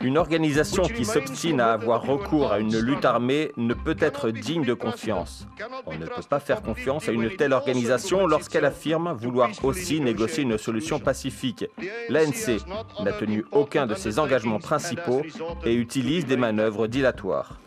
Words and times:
Une 0.00 0.18
organisation 0.18 0.84
qui 0.84 1.04
s'obstine 1.04 1.60
à 1.60 1.72
avoir 1.72 2.02
recours 2.02 2.52
à 2.52 2.58
une 2.58 2.78
lutte 2.78 3.04
armée 3.04 3.50
ne 3.56 3.74
peut 3.74 3.96
être 3.98 4.30
digne 4.30 4.64
de 4.64 4.74
confiance. 4.74 5.46
On 5.86 5.98
ne 5.98 6.06
peut 6.06 6.22
pas 6.28 6.40
faire 6.40 6.62
confiance 6.62 7.08
à 7.08 7.12
une 7.12 7.34
telle 7.36 7.52
organisation 7.52 8.26
lorsqu'elle 8.26 8.64
affirme 8.64 9.12
vouloir 9.12 9.50
aussi 9.64 10.00
négocier 10.00 10.44
une 10.44 10.58
solution 10.58 10.98
pacifique. 10.98 11.64
L'ANC 12.08 12.60
n'a 13.02 13.12
tenu 13.12 13.44
aucun 13.50 13.86
de 13.86 13.94
ses 13.94 14.18
engagements 14.18 14.60
principaux 14.60 15.22
et 15.64 15.74
utilise 15.74 16.26
des 16.26 16.36
manœuvres 16.36 16.86
dilatoires. 16.86 17.58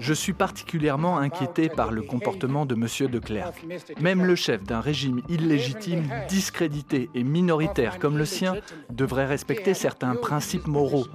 Je 0.00 0.12
suis 0.12 0.32
particulièrement 0.32 1.18
inquiété 1.18 1.68
par 1.68 1.90
le 1.90 2.02
comportement 2.02 2.66
de 2.66 2.74
M. 2.74 3.10
de 3.10 3.18
Klerk. 3.18 3.66
Même 4.00 4.24
le 4.24 4.34
chef 4.34 4.62
d'un 4.64 4.80
régime 4.80 5.20
illégitime, 5.28 6.08
discrédité 6.28 7.10
et 7.14 7.24
minoritaire 7.24 7.98
comme 7.98 8.18
le 8.18 8.24
sien 8.24 8.56
devrait 8.90 9.26
respecter 9.26 9.74
certains 9.74 10.14
principes 10.14 10.66
moraux. 10.66 11.06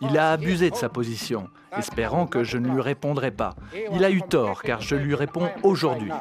Il 0.00 0.16
a 0.18 0.32
abusé 0.32 0.70
de 0.70 0.76
sa 0.76 0.88
position, 0.88 1.48
espérant 1.76 2.26
que 2.26 2.44
je 2.44 2.58
ne 2.58 2.68
lui 2.68 2.80
répondrai 2.80 3.30
pas. 3.30 3.54
Il 3.92 4.04
a 4.04 4.10
eu 4.10 4.22
tort 4.22 4.62
car 4.62 4.80
je 4.80 4.96
lui 4.96 5.14
réponds 5.14 5.48
aujourd'hui. 5.62 6.12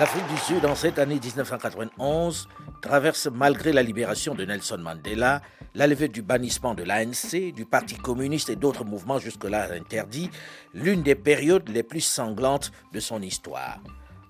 L'Afrique 0.00 0.26
du 0.26 0.36
Sud, 0.38 0.66
en 0.66 0.74
cette 0.74 0.98
année 0.98 1.20
1991, 1.22 2.48
traverse, 2.84 3.28
malgré 3.32 3.72
la 3.72 3.82
libération 3.82 4.34
de 4.34 4.44
Nelson 4.44 4.76
Mandela, 4.76 5.40
la 5.74 5.86
levée 5.86 6.08
du 6.08 6.20
bannissement 6.20 6.74
de 6.74 6.82
l'ANC, 6.82 7.54
du 7.54 7.64
Parti 7.64 7.94
communiste 7.94 8.50
et 8.50 8.56
d'autres 8.56 8.84
mouvements 8.84 9.18
jusque-là 9.18 9.72
interdits, 9.72 10.30
l'une 10.74 11.02
des 11.02 11.14
périodes 11.14 11.66
les 11.70 11.82
plus 11.82 12.02
sanglantes 12.02 12.72
de 12.92 13.00
son 13.00 13.22
histoire. 13.22 13.80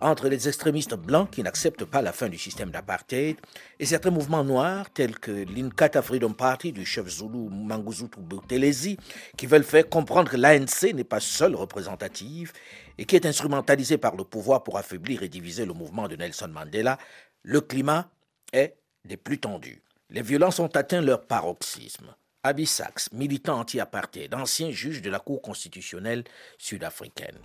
Entre 0.00 0.28
les 0.28 0.46
extrémistes 0.46 0.94
blancs 0.94 1.30
qui 1.30 1.42
n'acceptent 1.42 1.84
pas 1.84 2.00
la 2.00 2.12
fin 2.12 2.28
du 2.28 2.38
système 2.38 2.70
d'apartheid 2.70 3.36
et 3.80 3.86
certains 3.86 4.10
mouvements 4.10 4.44
noirs 4.44 4.88
tels 4.90 5.18
que 5.18 5.32
l'Inkatha 5.32 6.00
Freedom 6.02 6.32
Party 6.32 6.70
du 6.70 6.84
chef 6.84 7.08
Zulu 7.08 7.48
Mangosuthu 7.50 8.20
Buthelezi 8.20 8.98
qui 9.36 9.46
veulent 9.46 9.64
faire 9.64 9.88
comprendre 9.88 10.30
que 10.30 10.36
l'ANC 10.36 10.94
n'est 10.94 11.02
pas 11.02 11.20
seule 11.20 11.56
représentative 11.56 12.52
et 12.98 13.04
qui 13.04 13.16
est 13.16 13.26
instrumentalisée 13.26 13.98
par 13.98 14.14
le 14.14 14.22
pouvoir 14.22 14.62
pour 14.62 14.78
affaiblir 14.78 15.24
et 15.24 15.28
diviser 15.28 15.66
le 15.66 15.72
mouvement 15.72 16.06
de 16.06 16.14
Nelson 16.14 16.48
Mandela, 16.48 16.98
le 17.42 17.60
climat 17.60 18.10
est 18.54 18.76
des 19.04 19.16
plus 19.16 19.38
tendus. 19.38 19.82
Les 20.10 20.22
violences 20.22 20.60
ont 20.60 20.68
atteint 20.74 21.00
leur 21.00 21.26
paroxysme. 21.26 22.14
Abby 22.46 22.66
Sachs, 22.66 23.10
militant 23.10 23.60
anti-apartheid, 23.60 24.34
ancien 24.34 24.70
juge 24.70 25.00
de 25.00 25.08
la 25.08 25.18
Cour 25.18 25.40
constitutionnelle 25.40 26.24
sud-africaine. 26.58 27.38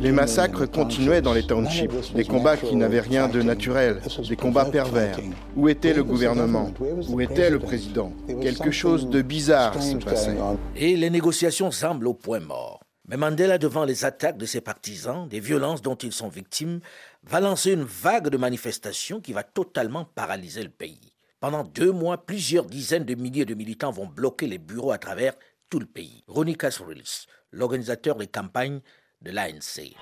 Les 0.00 0.10
massacres 0.10 0.66
continuaient 0.66 1.22
dans 1.22 1.32
les 1.32 1.46
townships, 1.46 2.12
des 2.12 2.24
combats 2.24 2.56
qui 2.56 2.74
n'avaient 2.74 3.00
rien 3.00 3.28
de 3.28 3.42
naturel, 3.42 4.02
des 4.28 4.34
combats 4.34 4.64
pervers. 4.64 5.16
Où 5.54 5.68
était 5.68 5.94
le 5.94 6.02
gouvernement? 6.02 6.72
Où 7.08 7.20
était 7.20 7.48
le 7.48 7.60
président? 7.60 8.12
Quelque 8.26 8.72
chose 8.72 9.08
de 9.08 9.22
bizarre 9.22 9.80
se 9.80 9.96
passait. 9.98 10.36
Et 10.74 10.96
les 10.96 11.10
négociations 11.10 11.70
semblent 11.70 12.08
au 12.08 12.14
point 12.14 12.40
mort. 12.40 12.80
Mais 13.08 13.16
Mandela, 13.16 13.56
devant 13.58 13.84
les 13.84 14.04
attaques 14.04 14.36
de 14.36 14.46
ses 14.46 14.60
partisans, 14.60 15.28
des 15.28 15.38
violences 15.38 15.80
dont 15.80 15.94
ils 15.94 16.12
sont 16.12 16.28
victimes, 16.28 16.80
va 17.22 17.38
lancer 17.38 17.72
une 17.72 17.84
vague 17.84 18.28
de 18.28 18.36
manifestations 18.36 19.20
qui 19.20 19.32
va 19.32 19.44
totalement 19.44 20.04
paralyser 20.04 20.64
le 20.64 20.70
pays. 20.70 21.12
Pendant 21.38 21.62
deux 21.62 21.92
mois, 21.92 22.26
plusieurs 22.26 22.66
dizaines 22.66 23.04
de 23.04 23.14
milliers 23.14 23.44
de 23.44 23.54
militants 23.54 23.92
vont 23.92 24.06
bloquer 24.06 24.48
les 24.48 24.58
bureaux 24.58 24.90
à 24.90 24.98
travers 24.98 25.34
tout 25.70 25.78
le 25.78 25.86
pays. 25.86 26.24
Ronnie 26.26 26.56
Casrills, 26.56 27.26
l'organisateur 27.52 28.16
des 28.16 28.26
campagnes 28.26 28.80
de 29.26 29.32
l'ANC. 29.32 29.94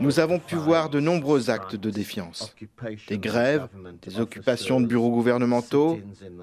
Nous 0.00 0.20
avons 0.20 0.38
pu 0.38 0.54
voir 0.56 0.88
de 0.88 1.00
nombreux 1.00 1.50
actes 1.50 1.76
de 1.76 1.90
défiance. 1.90 2.54
Des 3.08 3.18
grèves, 3.18 3.68
des 4.02 4.20
occupations 4.20 4.80
de 4.80 4.86
bureaux 4.86 5.10
gouvernementaux, 5.10 5.98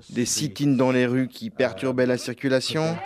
des 0.09 0.25
sit-ins 0.25 0.75
dans 0.75 0.91
les 0.91 1.05
rues 1.05 1.27
qui 1.27 1.49
perturbaient 1.49 2.05
la 2.05 2.17
circulation. 2.17 2.97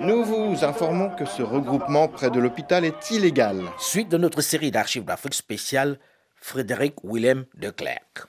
Nous 0.00 0.24
vous 0.24 0.64
informons 0.64 1.10
que 1.10 1.24
ce 1.24 1.42
regroupement 1.42 2.08
près 2.08 2.30
de 2.30 2.38
l'hôpital 2.38 2.84
est 2.84 3.10
illégal. 3.10 3.62
Suite 3.78 4.10
de 4.10 4.18
notre 4.18 4.40
série 4.40 4.70
d'archives 4.70 5.04
d'Afrique 5.04 5.34
spéciale, 5.34 5.98
Frédéric 6.46 7.02
Willem 7.02 7.46
de 7.54 7.70
Klerk. 7.70 8.28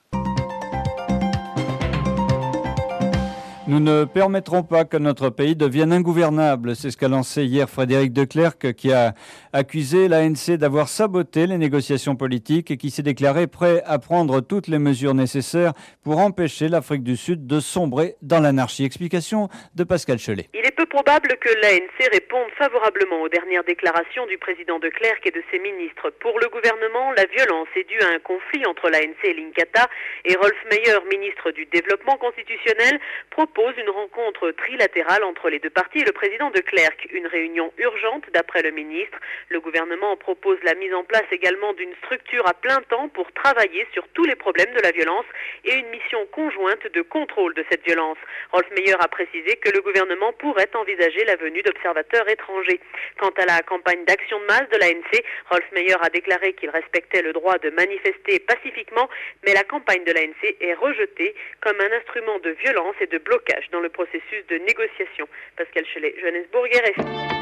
Nous 3.67 3.79
ne 3.79 4.05
permettrons 4.05 4.61
pas 4.61 4.85
que 4.85 4.95
notre 4.95 5.31
pays 5.31 5.55
devienne 5.55 5.91
ingouvernable. 5.91 6.75
C'est 6.75 6.91
ce 6.91 6.97
qu'a 6.97 7.07
lancé 7.07 7.45
hier 7.45 7.67
Frédéric 7.67 8.13
de 8.13 8.23
Klerk, 8.23 8.73
qui 8.73 8.93
a 8.93 9.15
accusé 9.53 10.07
l'ANC 10.07 10.55
d'avoir 10.55 10.87
saboté 10.87 11.47
les 11.47 11.57
négociations 11.57 12.15
politiques 12.15 12.69
et 12.69 12.77
qui 12.77 12.91
s'est 12.91 13.01
déclaré 13.01 13.47
prêt 13.47 13.81
à 13.87 13.97
prendre 13.97 14.39
toutes 14.41 14.67
les 14.67 14.77
mesures 14.77 15.15
nécessaires 15.15 15.73
pour 16.03 16.19
empêcher 16.19 16.67
l'Afrique 16.67 17.01
du 17.01 17.17
Sud 17.17 17.47
de 17.47 17.59
sombrer 17.59 18.17
dans 18.21 18.39
l'anarchie. 18.39 18.85
Explication 18.85 19.49
de 19.73 19.83
Pascal 19.83 20.19
Chelet. 20.19 20.47
Il 20.53 20.63
est 20.63 20.75
peu 20.75 20.85
probable 20.85 21.29
que 21.41 21.49
l'ANC 21.49 22.07
réponde 22.13 22.51
favorablement 22.59 23.21
aux 23.23 23.29
dernières 23.29 23.63
déclarations 23.63 24.27
du 24.27 24.37
président 24.37 24.77
de 24.77 24.89
Klerk 24.89 25.25
et 25.25 25.31
de 25.31 25.41
ses 25.49 25.57
ministres. 25.57 26.11
Pour 26.19 26.37
le 26.39 26.49
gouvernement, 26.49 27.11
la 27.17 27.25
violence 27.25 27.69
est 27.75 27.89
due 27.89 27.99
à 28.01 28.13
un 28.13 28.19
conflit 28.19 28.63
entre 28.67 28.91
l'ANC 28.91 29.17
et 29.23 29.33
l'Inkatha 29.33 29.89
et 30.25 30.35
Rolf 30.35 30.61
Meyer, 30.69 31.01
ministre 31.09 31.49
du 31.49 31.65
Développement 31.65 32.17
constitutionnel, 32.17 32.99
propose 33.31 33.54
propose 33.55 33.77
une 33.77 33.89
rencontre 33.89 34.51
trilatérale 34.51 35.23
entre 35.23 35.49
les 35.49 35.59
deux 35.59 35.69
parties 35.69 35.99
et 35.99 36.03
le 36.03 36.11
président 36.11 36.49
de 36.49 36.59
Clerc. 36.59 36.91
Une 37.11 37.25
réunion 37.25 37.71
urgente, 37.77 38.25
d'après 38.33 38.61
le 38.61 38.71
ministre. 38.71 39.17
Le 39.47 39.61
gouvernement 39.61 40.17
propose 40.17 40.57
la 40.63 40.75
mise 40.75 40.93
en 40.93 41.05
place 41.05 41.23
également 41.31 41.71
d'une 41.73 41.95
structure 42.03 42.45
à 42.49 42.53
plein 42.53 42.81
temps 42.89 43.07
pour 43.07 43.31
travailler 43.31 43.87
sur 43.93 44.05
tous 44.09 44.25
les 44.25 44.35
problèmes 44.35 44.73
de 44.73 44.81
la 44.81 44.91
violence 44.91 45.25
et 45.63 45.73
une 45.73 45.87
mission 45.87 46.25
conjointe 46.33 46.85
de 46.93 47.01
contrôle 47.01 47.53
de 47.53 47.63
cette 47.69 47.85
violence. 47.85 48.17
Rolf 48.51 48.69
Meyer 48.71 48.97
a 48.99 49.07
précisé 49.07 49.55
que 49.55 49.71
le 49.71 49.81
gouvernement 49.81 50.33
pourrait 50.33 50.71
envisager 50.73 51.23
la 51.23 51.37
venue 51.37 51.61
d'observateurs 51.61 52.27
étrangers. 52.27 52.81
Quant 53.19 53.33
à 53.37 53.45
la 53.45 53.61
campagne 53.61 54.03
d'action 54.03 54.37
de 54.41 54.45
masse 54.45 54.69
de 54.69 54.77
l'ANC, 54.79 55.23
Rolf 55.49 55.71
Meyer 55.71 55.95
a 56.01 56.09
déclaré 56.09 56.51
qu'il 56.53 56.71
respectait 56.71 57.21
le 57.21 57.31
droit 57.31 57.57
de 57.59 57.69
manifester 57.69 58.39
pacifiquement, 58.39 59.07
mais 59.45 59.53
la 59.53 59.63
campagne 59.63 60.03
de 60.03 60.11
l'ANC 60.11 60.55
est 60.59 60.73
rejetée 60.73 61.33
comme 61.61 61.79
un 61.79 61.97
instrument 61.97 62.39
de 62.39 62.49
violence 62.49 62.95
et 62.99 63.07
de 63.07 63.17
blocage 63.17 63.44
dans 63.71 63.79
le 63.79 63.89
processus 63.89 64.45
de 64.49 64.57
négociation. 64.57 65.27
Pascal 65.57 65.85
Chelet, 65.93 66.13
Johannesburg, 66.19 66.69
RFI. 66.73 67.35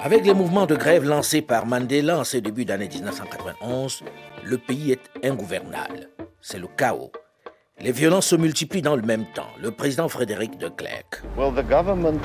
Avec 0.00 0.24
les 0.24 0.32
mouvements 0.32 0.66
de 0.66 0.74
grève 0.74 1.04
lancés 1.04 1.42
par 1.42 1.66
Mandela 1.66 2.18
en 2.18 2.24
ce 2.24 2.38
début 2.38 2.64
d'année 2.64 2.88
1991, 2.88 4.04
le 4.44 4.56
pays 4.56 4.92
est 4.92 5.26
ingouvernable. 5.26 6.08
C'est 6.40 6.58
le 6.58 6.66
chaos. 6.66 7.12
Les 7.80 7.92
violences 7.92 8.28
se 8.28 8.36
multiplient 8.36 8.82
dans 8.82 8.96
le 8.96 9.02
même 9.02 9.26
temps. 9.34 9.50
Le 9.60 9.70
président 9.70 10.08
Frédéric 10.08 10.56
de 10.56 10.68
Klerk. 10.68 11.22
Well, 11.36 11.52
the 11.54 11.68
government 11.68 12.20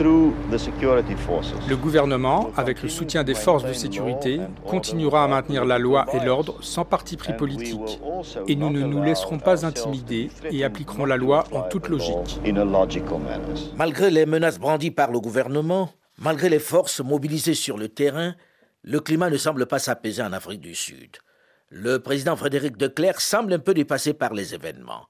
le 0.00 1.74
gouvernement, 1.76 2.50
avec 2.56 2.82
le 2.82 2.88
soutien 2.88 3.24
des 3.24 3.34
forces 3.34 3.64
de 3.64 3.72
sécurité, 3.72 4.40
continuera 4.66 5.24
à 5.24 5.28
maintenir 5.28 5.64
la 5.64 5.78
loi 5.78 6.06
et 6.14 6.24
l'ordre 6.24 6.56
sans 6.62 6.84
parti 6.84 7.16
pris 7.16 7.34
politique. 7.34 8.00
Et 8.48 8.56
nous 8.56 8.70
ne 8.70 8.80
nous 8.80 9.02
laisserons 9.02 9.38
pas 9.38 9.66
intimider 9.66 10.30
et 10.50 10.64
appliquerons 10.64 11.04
la 11.04 11.16
loi 11.16 11.44
en 11.52 11.62
toute 11.62 11.88
logique. 11.88 12.40
Malgré 13.76 14.10
les 14.10 14.26
menaces 14.26 14.58
brandies 14.58 14.90
par 14.90 15.10
le 15.10 15.20
gouvernement, 15.20 15.90
malgré 16.18 16.48
les 16.48 16.58
forces 16.58 17.00
mobilisées 17.00 17.54
sur 17.54 17.76
le 17.76 17.88
terrain, 17.88 18.34
le 18.82 19.00
climat 19.00 19.30
ne 19.30 19.36
semble 19.36 19.66
pas 19.66 19.78
s'apaiser 19.78 20.22
en 20.22 20.32
Afrique 20.32 20.60
du 20.60 20.74
Sud. 20.74 21.18
Le 21.68 21.98
président 21.98 22.36
Frédéric 22.36 22.76
de 22.76 22.86
Klerk 22.86 23.20
semble 23.20 23.52
un 23.54 23.58
peu 23.58 23.74
dépassé 23.74 24.12
par 24.12 24.34
les 24.34 24.54
événements. 24.54 25.06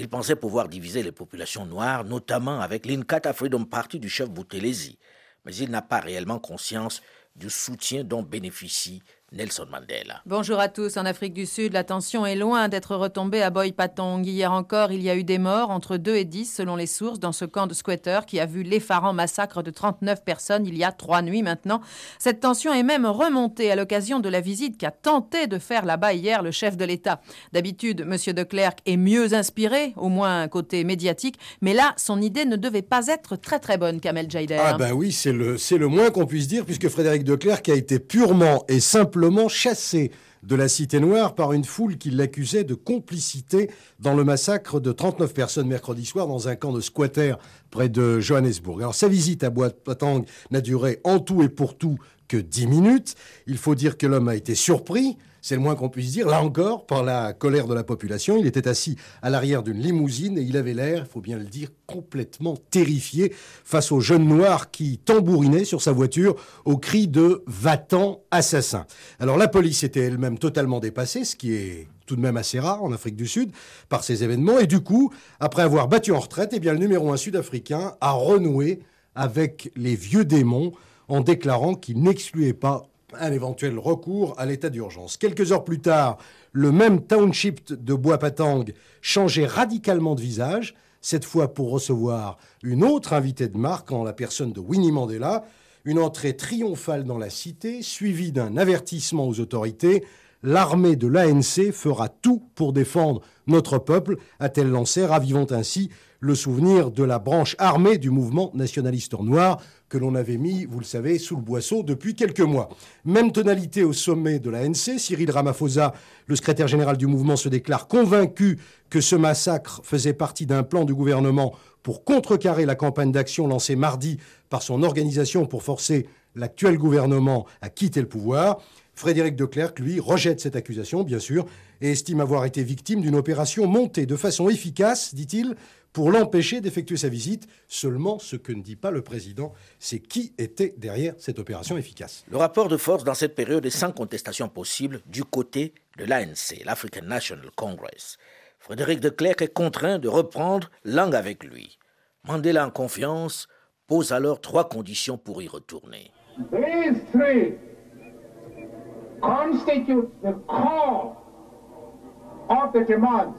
Il 0.00 0.08
pensait 0.08 0.34
pouvoir 0.34 0.70
diviser 0.70 1.02
les 1.02 1.12
populations 1.12 1.66
noires, 1.66 2.04
notamment 2.04 2.62
avec 2.62 2.86
l'Inkatha 2.86 3.34
Freedom 3.34 3.66
Party 3.66 4.00
du 4.00 4.08
chef 4.08 4.30
Buthelezi, 4.30 4.98
mais 5.44 5.54
il 5.54 5.70
n'a 5.70 5.82
pas 5.82 6.00
réellement 6.00 6.38
conscience 6.38 7.02
du 7.36 7.50
soutien 7.50 8.02
dont 8.02 8.22
bénéficie 8.22 9.02
Nelson 9.32 9.66
Mandela. 9.70 10.22
Bonjour 10.26 10.58
à 10.58 10.68
tous. 10.68 10.96
En 10.96 11.06
Afrique 11.06 11.34
du 11.34 11.46
Sud, 11.46 11.72
la 11.72 11.84
tension 11.84 12.26
est 12.26 12.34
loin 12.34 12.68
d'être 12.68 12.96
retombée 12.96 13.42
à 13.42 13.50
Boy 13.50 13.70
Patong. 13.70 14.26
Hier 14.26 14.50
encore, 14.50 14.90
il 14.90 15.00
y 15.02 15.08
a 15.08 15.14
eu 15.14 15.22
des 15.22 15.38
morts, 15.38 15.70
entre 15.70 15.98
2 15.98 16.16
et 16.16 16.24
10 16.24 16.52
selon 16.52 16.74
les 16.74 16.88
sources, 16.88 17.20
dans 17.20 17.30
ce 17.30 17.44
camp 17.44 17.68
de 17.68 17.74
squatteurs 17.74 18.26
qui 18.26 18.40
a 18.40 18.46
vu 18.46 18.64
l'effarant 18.64 19.12
massacre 19.12 19.62
de 19.62 19.70
39 19.70 20.24
personnes 20.24 20.66
il 20.66 20.76
y 20.76 20.82
a 20.82 20.90
trois 20.90 21.22
nuits 21.22 21.44
maintenant. 21.44 21.80
Cette 22.18 22.40
tension 22.40 22.74
est 22.74 22.82
même 22.82 23.06
remontée 23.06 23.70
à 23.70 23.76
l'occasion 23.76 24.18
de 24.18 24.28
la 24.28 24.40
visite 24.40 24.76
qu'a 24.76 24.90
tenté 24.90 25.46
de 25.46 25.60
faire 25.60 25.84
là-bas 25.84 26.12
hier 26.12 26.42
le 26.42 26.50
chef 26.50 26.76
de 26.76 26.84
l'État. 26.84 27.20
D'habitude, 27.52 28.00
M. 28.00 28.34
de 28.34 28.42
Klerk 28.42 28.80
est 28.84 28.96
mieux 28.96 29.32
inspiré, 29.32 29.92
au 29.96 30.08
moins 30.08 30.48
côté 30.48 30.82
médiatique, 30.82 31.38
mais 31.60 31.72
là, 31.72 31.94
son 31.96 32.20
idée 32.20 32.46
ne 32.46 32.56
devait 32.56 32.82
pas 32.82 33.06
être 33.06 33.36
très 33.36 33.60
très 33.60 33.78
bonne, 33.78 34.00
Kamel 34.00 34.28
Jaider. 34.28 34.58
Ah 34.60 34.76
ben 34.76 34.92
oui, 34.92 35.12
c'est 35.12 35.32
le, 35.32 35.56
c'est 35.56 35.78
le 35.78 35.86
moins 35.86 36.10
qu'on 36.10 36.26
puisse 36.26 36.48
dire, 36.48 36.64
puisque 36.64 36.88
Frédéric 36.88 37.22
de 37.22 37.36
Klerk 37.36 37.68
a 37.68 37.74
été 37.74 38.00
purement 38.00 38.64
et 38.66 38.80
simplement 38.80 39.19
chassé 39.48 40.10
de 40.42 40.56
la 40.56 40.68
Cité 40.68 41.00
Noire 41.00 41.34
par 41.34 41.52
une 41.52 41.64
foule 41.64 41.98
qui 41.98 42.10
l'accusait 42.10 42.64
de 42.64 42.74
complicité 42.74 43.70
dans 43.98 44.14
le 44.14 44.24
massacre 44.24 44.80
de 44.80 44.92
39 44.92 45.34
personnes 45.34 45.68
mercredi 45.68 46.06
soir 46.06 46.26
dans 46.26 46.48
un 46.48 46.56
camp 46.56 46.72
de 46.72 46.80
squatters 46.80 47.36
près 47.70 47.88
de 47.88 48.20
Johannesburg. 48.20 48.80
Alors 48.80 48.94
sa 48.94 49.08
visite 49.08 49.44
à 49.44 49.50
Bois-Patang 49.50 50.24
n'a 50.50 50.60
duré 50.60 51.00
en 51.04 51.18
tout 51.18 51.42
et 51.42 51.48
pour 51.48 51.76
tout 51.76 51.98
que 52.28 52.36
10 52.36 52.66
minutes. 52.68 53.14
Il 53.46 53.58
faut 53.58 53.74
dire 53.74 53.98
que 53.98 54.06
l'homme 54.06 54.28
a 54.28 54.36
été 54.36 54.54
surpris 54.54 55.18
c'est 55.42 55.54
le 55.54 55.60
moins 55.60 55.74
qu'on 55.74 55.88
puisse 55.88 56.12
dire. 56.12 56.28
Là 56.28 56.42
encore, 56.42 56.86
par 56.86 57.02
la 57.02 57.32
colère 57.32 57.66
de 57.66 57.74
la 57.74 57.84
population, 57.84 58.36
il 58.36 58.46
était 58.46 58.68
assis 58.68 58.96
à 59.22 59.30
l'arrière 59.30 59.62
d'une 59.62 59.78
limousine 59.78 60.38
et 60.38 60.42
il 60.42 60.56
avait 60.56 60.74
l'air, 60.74 61.04
il 61.06 61.10
faut 61.10 61.20
bien 61.20 61.38
le 61.38 61.44
dire, 61.44 61.68
complètement 61.86 62.56
terrifié 62.70 63.32
face 63.64 63.92
aux 63.92 64.00
jeunes 64.00 64.26
noirs 64.26 64.70
qui 64.70 64.98
tambourinaient 64.98 65.64
sur 65.64 65.82
sa 65.82 65.92
voiture 65.92 66.36
au 66.64 66.76
cri 66.76 67.08
de 67.08 67.42
Va-t'en, 67.46 68.22
assassin. 68.30 68.86
Alors 69.18 69.36
la 69.36 69.48
police 69.48 69.82
était 69.82 70.00
elle-même 70.00 70.38
totalement 70.38 70.80
dépassée, 70.80 71.24
ce 71.24 71.36
qui 71.36 71.52
est 71.52 71.88
tout 72.06 72.16
de 72.16 72.20
même 72.20 72.36
assez 72.36 72.58
rare 72.58 72.82
en 72.82 72.92
Afrique 72.92 73.16
du 73.16 73.28
Sud, 73.28 73.52
par 73.88 74.02
ces 74.02 74.24
événements. 74.24 74.58
Et 74.58 74.66
du 74.66 74.80
coup, 74.80 75.12
après 75.38 75.62
avoir 75.62 75.86
battu 75.86 76.12
en 76.12 76.18
retraite, 76.18 76.50
eh 76.52 76.58
bien, 76.58 76.72
le 76.72 76.78
numéro 76.78 77.12
un 77.12 77.16
sud-africain 77.16 77.94
a 78.00 78.12
renoué 78.12 78.80
avec 79.14 79.70
les 79.76 79.94
vieux 79.94 80.24
démons 80.24 80.72
en 81.08 81.20
déclarant 81.20 81.74
qu'il 81.74 82.00
n'excluait 82.02 82.52
pas 82.52 82.89
un 83.18 83.32
éventuel 83.32 83.78
recours 83.78 84.34
à 84.38 84.46
l'état 84.46 84.70
d'urgence. 84.70 85.16
Quelques 85.16 85.52
heures 85.52 85.64
plus 85.64 85.80
tard, 85.80 86.18
le 86.52 86.72
même 86.72 87.02
township 87.02 87.72
de 87.72 87.94
Bois-Patang 87.94 88.64
changeait 89.00 89.46
radicalement 89.46 90.14
de 90.14 90.20
visage, 90.20 90.74
cette 91.00 91.24
fois 91.24 91.54
pour 91.54 91.70
recevoir 91.70 92.38
une 92.62 92.84
autre 92.84 93.12
invitée 93.12 93.48
de 93.48 93.56
marque 93.56 93.92
en 93.92 94.04
la 94.04 94.12
personne 94.12 94.52
de 94.52 94.60
Winnie 94.60 94.92
Mandela, 94.92 95.44
une 95.84 95.98
entrée 95.98 96.36
triomphale 96.36 97.04
dans 97.04 97.18
la 97.18 97.30
cité, 97.30 97.82
suivie 97.82 98.32
d'un 98.32 98.56
avertissement 98.56 99.26
aux 99.26 99.40
autorités. 99.40 100.04
L'armée 100.42 100.96
de 100.96 101.06
l'ANC 101.06 101.72
fera 101.72 102.08
tout 102.08 102.42
pour 102.54 102.72
défendre 102.72 103.22
notre 103.46 103.78
peuple, 103.78 104.16
a-t-elle 104.38 104.70
lancé, 104.70 105.04
ravivant 105.06 105.46
ainsi 105.50 105.90
le 106.20 106.34
souvenir 106.34 106.90
de 106.90 107.02
la 107.02 107.18
branche 107.18 107.56
armée 107.58 107.96
du 107.96 108.10
mouvement 108.10 108.50
nationaliste 108.54 109.18
noir 109.18 109.60
que 109.88 109.98
l'on 109.98 110.14
avait 110.14 110.36
mis, 110.36 110.66
vous 110.66 110.78
le 110.78 110.84
savez, 110.84 111.18
sous 111.18 111.34
le 111.34 111.42
boisseau 111.42 111.82
depuis 111.82 112.14
quelques 112.14 112.40
mois. 112.40 112.68
Même 113.04 113.32
tonalité 113.32 113.82
au 113.82 113.92
sommet 113.92 114.38
de 114.38 114.50
l'ANC. 114.50 114.98
Cyril 114.98 115.30
Ramaphosa, 115.30 115.94
le 116.26 116.36
secrétaire 116.36 116.68
général 116.68 116.96
du 116.96 117.06
mouvement, 117.06 117.36
se 117.36 117.48
déclare 117.48 117.88
convaincu 117.88 118.58
que 118.90 119.00
ce 119.00 119.16
massacre 119.16 119.80
faisait 119.82 120.12
partie 120.12 120.46
d'un 120.46 120.62
plan 120.62 120.84
du 120.84 120.94
gouvernement 120.94 121.54
pour 121.82 122.04
contrecarrer 122.04 122.66
la 122.66 122.74
campagne 122.74 123.10
d'action 123.10 123.48
lancée 123.48 123.74
mardi 123.74 124.18
par 124.50 124.62
son 124.62 124.82
organisation 124.82 125.46
pour 125.46 125.62
forcer 125.62 126.06
l'actuel 126.36 126.76
gouvernement 126.78 127.46
à 127.62 127.70
quitter 127.70 128.00
le 128.00 128.08
pouvoir. 128.08 128.58
Frédéric 128.94 129.34
de 129.34 129.46
Klerk, 129.46 129.78
lui, 129.78 129.98
rejette 129.98 130.40
cette 130.40 130.56
accusation, 130.56 131.02
bien 131.02 131.18
sûr, 131.18 131.46
et 131.80 131.90
estime 131.90 132.20
avoir 132.20 132.44
été 132.44 132.62
victime 132.62 133.00
d'une 133.00 133.14
opération 133.14 133.66
montée 133.66 134.04
de 134.04 134.14
façon 134.14 134.50
efficace, 134.50 135.14
dit-il, 135.14 135.56
pour 135.92 136.10
l'empêcher 136.10 136.60
d'effectuer 136.60 136.96
sa 136.96 137.08
visite. 137.08 137.46
Seulement, 137.68 138.18
ce 138.18 138.36
que 138.36 138.52
ne 138.52 138.62
dit 138.62 138.76
pas 138.76 138.90
le 138.90 139.02
président, 139.02 139.52
c'est 139.78 139.98
qui 139.98 140.32
était 140.38 140.74
derrière 140.76 141.14
cette 141.18 141.38
opération 141.38 141.76
efficace. 141.76 142.24
Le 142.30 142.36
rapport 142.36 142.68
de 142.68 142.76
force 142.76 143.04
dans 143.04 143.14
cette 143.14 143.34
période 143.34 143.66
est 143.66 143.70
sans 143.70 143.92
contestation 143.92 144.48
possible 144.48 145.00
du 145.06 145.24
côté 145.24 145.74
de 145.98 146.04
l'ANC, 146.04 146.64
l'African 146.64 147.04
National 147.04 147.50
Congress. 147.56 148.18
Frédéric 148.58 149.00
de 149.00 149.08
Klerk 149.08 149.42
est 149.42 149.52
contraint 149.52 149.98
de 149.98 150.08
reprendre 150.08 150.70
langue 150.84 151.14
avec 151.14 151.44
lui. 151.44 151.78
Mandela 152.24 152.66
en 152.66 152.70
confiance 152.70 153.48
pose 153.86 154.12
alors 154.12 154.40
trois 154.40 154.68
conditions 154.68 155.16
pour 155.18 155.42
y 155.42 155.48
retourner. 155.48 156.10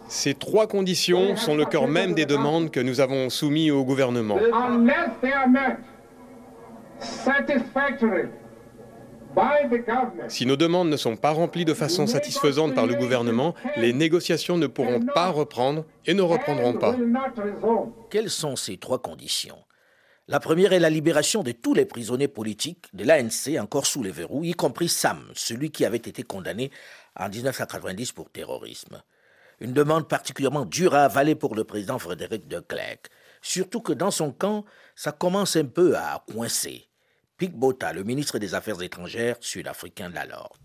Ces 0.07 0.33
trois 0.33 0.67
conditions 0.67 1.35
sont 1.35 1.55
le 1.55 1.65
cœur 1.65 1.87
même 1.87 2.13
des 2.13 2.25
demandes 2.25 2.71
que 2.71 2.79
nous 2.79 3.01
avons 3.01 3.29
soumises 3.29 3.71
au 3.71 3.83
gouvernement. 3.83 4.37
Si 10.27 10.45
nos 10.45 10.55
demandes 10.57 10.89
ne 10.89 10.97
sont 10.97 11.15
pas 11.15 11.31
remplies 11.31 11.65
de 11.65 11.73
façon 11.73 12.07
satisfaisante 12.07 12.73
par 12.73 12.85
le 12.85 12.95
gouvernement, 12.95 13.53
les 13.77 13.93
négociations 13.93 14.57
ne 14.57 14.67
pourront 14.67 15.01
pas 15.13 15.29
reprendre 15.29 15.85
et 16.05 16.13
ne 16.13 16.21
reprendront 16.21 16.73
pas. 16.73 16.95
Quelles 18.09 18.29
sont 18.29 18.55
ces 18.55 18.77
trois 18.77 18.99
conditions? 18.99 19.57
La 20.27 20.39
première 20.39 20.71
est 20.71 20.79
la 20.79 20.89
libération 20.89 21.43
de 21.43 21.51
tous 21.51 21.73
les 21.73 21.85
prisonniers 21.85 22.27
politiques 22.27 22.87
de 22.93 23.03
l'ANC 23.03 23.59
encore 23.59 23.85
sous 23.85 24.03
les 24.03 24.11
verrous, 24.11 24.43
y 24.43 24.53
compris 24.53 24.87
Sam, 24.87 25.19
celui 25.33 25.71
qui 25.71 25.83
avait 25.83 25.97
été 25.97 26.23
condamné 26.23 26.71
en 27.15 27.27
1990 27.27 28.11
pour 28.11 28.29
terrorisme. 28.29 29.01
Une 29.59 29.73
demande 29.73 30.07
particulièrement 30.07 30.65
dure 30.65 30.95
à 30.95 31.03
avaler 31.03 31.35
pour 31.35 31.55
le 31.55 31.63
président 31.63 31.99
Frédéric 31.99 32.47
de 32.47 32.59
Klerk. 32.59 33.09
Surtout 33.41 33.81
que 33.81 33.93
dans 33.93 34.11
son 34.11 34.31
camp, 34.31 34.65
ça 34.95 35.11
commence 35.11 35.55
un 35.55 35.65
peu 35.65 35.97
à 35.97 36.23
coincer. 36.31 36.87
Pik 37.37 37.53
Bota, 37.53 37.91
le 37.91 38.03
ministre 38.03 38.37
des 38.37 38.53
Affaires 38.53 38.81
étrangères 38.81 39.37
sud-africain 39.39 40.11
d'alors. 40.11 40.55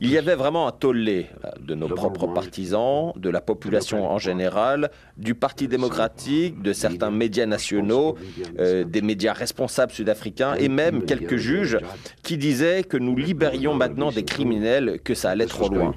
Il 0.00 0.10
y 0.10 0.18
avait 0.18 0.34
vraiment 0.34 0.68
un 0.68 0.72
tollé 0.72 1.28
de 1.60 1.74
nos 1.74 1.88
propres 1.88 2.26
partisans, 2.28 3.12
de 3.16 3.30
la 3.30 3.40
population 3.40 4.08
en 4.08 4.18
général, 4.18 4.90
du 5.16 5.34
Parti 5.34 5.68
démocratique, 5.68 6.62
de 6.62 6.72
certains 6.72 7.10
médias 7.10 7.46
nationaux, 7.46 8.16
euh, 8.58 8.84
des 8.84 9.02
médias 9.02 9.32
responsables 9.32 9.92
sud-africains 9.92 10.54
et 10.54 10.68
même 10.68 11.04
quelques 11.04 11.36
juges 11.36 11.78
qui 12.22 12.36
disaient 12.38 12.84
que 12.84 12.96
nous 12.96 13.16
libérions 13.16 13.74
maintenant 13.74 14.10
des 14.12 14.24
criminels, 14.24 15.00
que 15.02 15.14
ça 15.14 15.30
allait 15.30 15.46
trop 15.46 15.68
loin. 15.68 15.94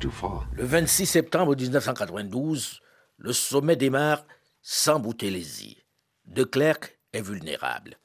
Le 0.53 0.63
26 0.63 1.05
septembre 1.05 1.55
1992, 1.55 2.81
le 3.17 3.33
sommet 3.33 3.75
démarre 3.75 4.25
sans 4.61 4.99
Boutelesi. 4.99 5.77
De 6.25 6.43
Klerk 6.43 6.97
est 7.13 7.21
vulnérable. 7.21 7.97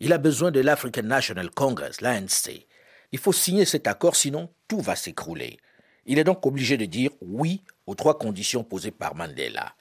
Il 0.00 0.12
a 0.12 0.18
besoin 0.18 0.50
de 0.50 0.60
l'African 0.60 1.02
National 1.02 1.50
Congress, 1.50 2.00
l'ANC. 2.00 2.66
Il 3.12 3.18
faut 3.18 3.32
signer 3.32 3.64
cet 3.64 3.86
accord, 3.86 4.16
sinon 4.16 4.50
tout 4.66 4.80
va 4.80 4.96
s'écrouler. 4.96 5.58
Il 6.06 6.18
est 6.18 6.24
donc 6.24 6.46
obligé 6.46 6.76
de 6.76 6.84
dire 6.84 7.10
oui 7.20 7.62
aux 7.86 7.94
trois 7.94 8.18
conditions 8.18 8.64
posées 8.64 8.90
par 8.90 9.14
Mandela. 9.14 9.74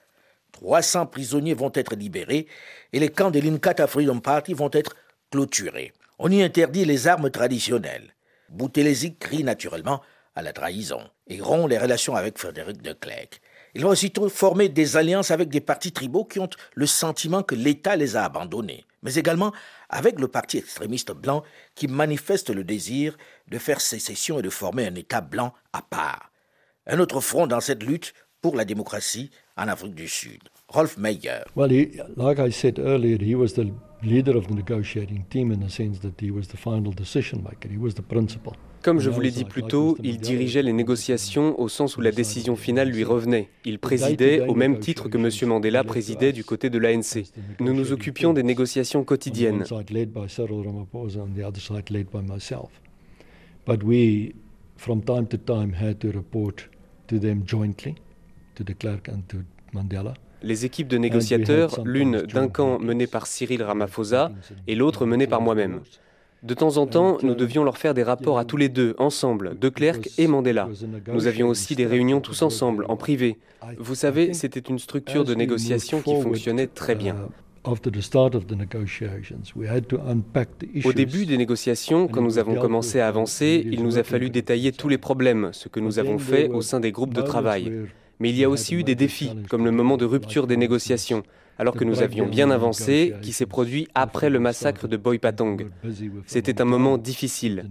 300 0.54 1.08
prisonniers 1.08 1.54
vont 1.54 1.72
être 1.74 1.96
libérés 1.96 2.48
et 2.94 3.00
les 3.00 3.10
camps 3.10 3.32
de 3.32 3.40
l'Inkatha 3.40 3.88
Freedom 3.88 4.20
Party 4.20 4.54
vont 4.54 4.72
être 4.74 4.96
clôturés. 5.32 5.94
On 6.20 6.32
y 6.32 6.42
interdit 6.42 6.86
les 6.86 7.08
armes 7.08 7.30
traditionnelles. 7.30 8.16
Boutelesi 8.50 9.16
crie 9.16 9.44
naturellement 9.44 10.02
à 10.36 10.42
la 10.42 10.54
trahison 10.54 11.02
et 11.28 11.42
rompt 11.42 11.70
les 11.70 11.78
relations 11.78 12.16
avec 12.16 12.38
Frédéric 12.38 12.82
de 12.82 12.94
Klerk. 12.94 13.42
Il 13.78 13.84
va 13.84 13.90
aussitôt 13.90 14.28
former 14.28 14.70
des 14.70 14.98
alliances 14.98 15.30
avec 15.30 15.50
des 15.50 15.62
partis 15.62 15.92
tribaux 15.92 16.26
qui 16.26 16.40
ont 16.40 16.50
le 16.74 16.88
sentiment 16.88 17.44
que 17.44 17.54
l'État 17.54 17.96
les 17.96 18.16
a 18.16 18.26
abandonnés, 18.26 18.86
mais 19.04 19.14
également 19.14 19.54
avec 19.88 20.20
le 20.20 20.28
parti 20.28 20.58
extrémiste 20.58 21.12
blanc 21.12 21.44
qui 21.76 21.88
manifeste 21.88 22.50
le 22.50 22.64
désir 22.64 23.16
de 23.52 23.60
faire 23.60 23.80
sécession 23.80 24.40
et 24.40 24.42
de 24.42 24.50
former 24.50 24.88
un 24.88 24.96
État 24.96 25.22
blanc 25.22 25.54
à 25.74 25.84
part. 25.84 26.32
Un 26.88 26.98
autre 26.98 27.20
front 27.22 27.46
dans 27.46 27.60
cette 27.60 27.84
lutte 27.84 28.16
pour 28.42 28.56
la 28.56 28.66
démocratie 28.66 29.30
en 29.58 29.68
Afrique 29.68 29.94
du 29.94 30.08
Sud. 30.08 30.42
Rolf 30.70 30.98
Meyer. 30.98 31.44
Well, 31.56 31.70
he, 31.70 32.02
like 32.16 32.40
I 32.40 32.52
said 32.52 32.80
earlier, 32.80 33.20
he 33.22 33.36
was 33.36 33.54
leader 34.02 34.36
of 34.36 34.48
the 34.48 34.56
negotiating 34.56 35.26
team 35.30 35.52
in 35.52 35.60
the 35.60 35.70
sense 35.70 36.00
that 36.00 36.20
he 36.20 36.32
was 36.32 36.48
final 36.48 36.94
decision 36.94 37.44
maker. 37.44 37.70
He 37.70 37.78
was 37.78 37.94
the 37.94 38.02
principal. 38.02 38.56
Comme 38.88 39.02
je 39.02 39.10
vous 39.10 39.20
l'ai 39.20 39.32
dit 39.32 39.44
plus 39.44 39.64
tôt, 39.64 39.98
il 40.02 40.18
dirigeait 40.18 40.64
les 40.64 40.72
négociations 40.72 41.60
au 41.60 41.68
sens 41.68 41.98
où 41.98 42.02
la 42.02 42.14
décision 42.14 42.56
finale 42.56 42.88
lui 42.90 43.04
revenait. 43.04 43.50
Il 43.66 43.80
présidait 43.80 44.40
au 44.48 44.56
même 44.56 44.80
titre 44.80 45.10
que 45.10 45.18
M. 45.18 45.50
Mandela 45.50 45.84
présidait 45.84 46.32
du 46.32 46.46
côté 46.46 46.70
de 46.70 46.78
l'ANC. 46.78 47.26
Nous 47.60 47.74
nous 47.74 47.92
occupions 47.92 48.32
des 48.32 48.44
négociations 48.44 49.04
quotidiennes. 49.04 49.66
But 53.68 53.84
we, 53.84 54.32
from 54.78 55.04
time 55.04 55.28
to 55.28 55.38
time, 55.38 55.74
had 55.74 56.00
to 56.00 56.08
report 56.14 56.70
to 57.08 57.20
them 57.20 57.42
jointly, 57.46 57.96
to 58.56 58.64
de 58.64 58.72
Klerk 58.72 59.10
and 59.10 59.24
to 59.28 59.40
Mandela. 59.74 60.14
Les 60.44 60.64
équipes 60.64 60.88
de 60.88 60.98
négociateurs, 60.98 61.84
l'une 61.84 62.22
d'un 62.22 62.48
camp 62.48 62.80
menée 62.80 63.08
par 63.08 63.28
Cyril 63.28 63.64
Ramaphosa 63.64 64.32
et 64.66 64.76
l'autre 64.76 65.06
menée 65.06 65.28
par 65.28 65.42
moi-même. 65.42 65.82
De 66.44 66.54
temps 66.54 66.78
en 66.78 66.86
temps, 66.86 67.18
nous 67.24 67.34
devions 67.34 67.64
leur 67.64 67.78
faire 67.78 67.94
des 67.94 68.04
rapports 68.04 68.38
à 68.38 68.46
tous 68.46 68.58
les 68.58 68.70
deux, 68.70 68.96
ensemble, 69.00 69.58
de 69.60 69.70
Klerk 69.70 70.10
et 70.18 70.28
Mandela. 70.28 70.70
Nous 71.12 71.28
avions 71.28 71.48
aussi 71.50 71.76
des 71.76 71.86
réunions 71.86 72.22
tous 72.22 72.42
ensemble, 72.44 72.86
en 72.90 72.96
privé. 72.96 73.38
Vous 73.80 73.96
savez, 73.96 74.34
c'était 74.34 74.60
une 74.60 74.80
structure 74.80 75.24
de 75.24 75.34
négociation 75.34 76.02
qui 76.02 76.22
fonctionnait 76.22 76.68
très 76.68 76.96
bien. 76.96 77.16
Au 80.86 80.94
début 80.94 81.26
des 81.26 81.38
négociations, 81.38 82.08
quand 82.08 82.22
nous 82.22 82.38
avons 82.38 82.56
commencé 82.56 83.00
à 83.00 83.08
avancer, 83.08 83.68
il 83.70 83.84
nous 83.84 83.98
a 83.98 84.04
fallu 84.04 84.30
détailler 84.30 84.72
tous 84.72 84.90
les 84.90 84.98
problèmes, 84.98 85.50
ce 85.54 85.68
que 85.68 85.80
nous 85.80 86.00
avons 86.00 86.20
fait 86.20 86.50
au 86.50 86.62
sein 86.62 86.80
des 86.80 86.92
groupes 86.92 87.14
de 87.14 87.22
travail. 87.22 87.88
Mais 88.20 88.30
il 88.30 88.38
y 88.38 88.44
a 88.44 88.50
aussi 88.50 88.76
eu 88.76 88.84
des 88.84 88.96
défis, 88.96 89.32
comme 89.50 89.66
le 89.66 89.72
moment 89.72 89.98
de 89.98 90.06
rupture 90.06 90.48
des 90.48 90.58
négociations, 90.58 91.24
alors 91.60 91.76
que 91.76 91.84
nous 91.84 92.02
avions 92.02 92.28
bien 92.28 92.52
avancé, 92.52 93.14
qui 93.22 93.34
s'est 93.34 93.46
produit 93.46 93.88
après 93.96 94.30
le 94.30 94.40
massacre 94.40 94.88
de 94.88 94.98
Boypatong. 94.98 95.68
C'était 96.26 96.62
un 96.62 96.66
moment 96.66 96.98
difficile. 96.98 97.70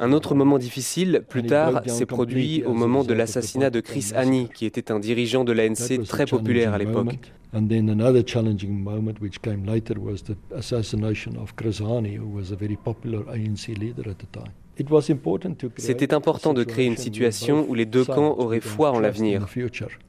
Un 0.00 0.12
autre 0.12 0.34
moment 0.34 0.58
difficile, 0.58 1.22
plus 1.28 1.44
tard, 1.44 1.82
s'est 1.86 2.06
produit 2.06 2.64
au 2.64 2.72
moment 2.72 3.04
de 3.04 3.14
l'assassinat 3.14 3.70
de 3.70 3.80
Chris 3.80 4.12
Hani, 4.14 4.48
qui 4.54 4.66
était 4.66 4.90
un 4.90 4.98
dirigeant 4.98 5.44
de 5.44 5.52
l'ANC 5.52 6.04
très 6.06 6.26
populaire 6.26 6.74
à 6.74 6.78
l'époque. 6.78 7.32
C'était 15.76 16.14
important 16.14 16.52
de 16.52 16.64
créer 16.64 16.86
une 16.86 16.96
situation 16.96 17.66
où 17.68 17.74
les 17.74 17.86
deux 17.86 18.04
camps 18.04 18.38
auraient 18.38 18.60
foi 18.60 18.90
en 18.90 19.00
l'avenir. 19.00 19.46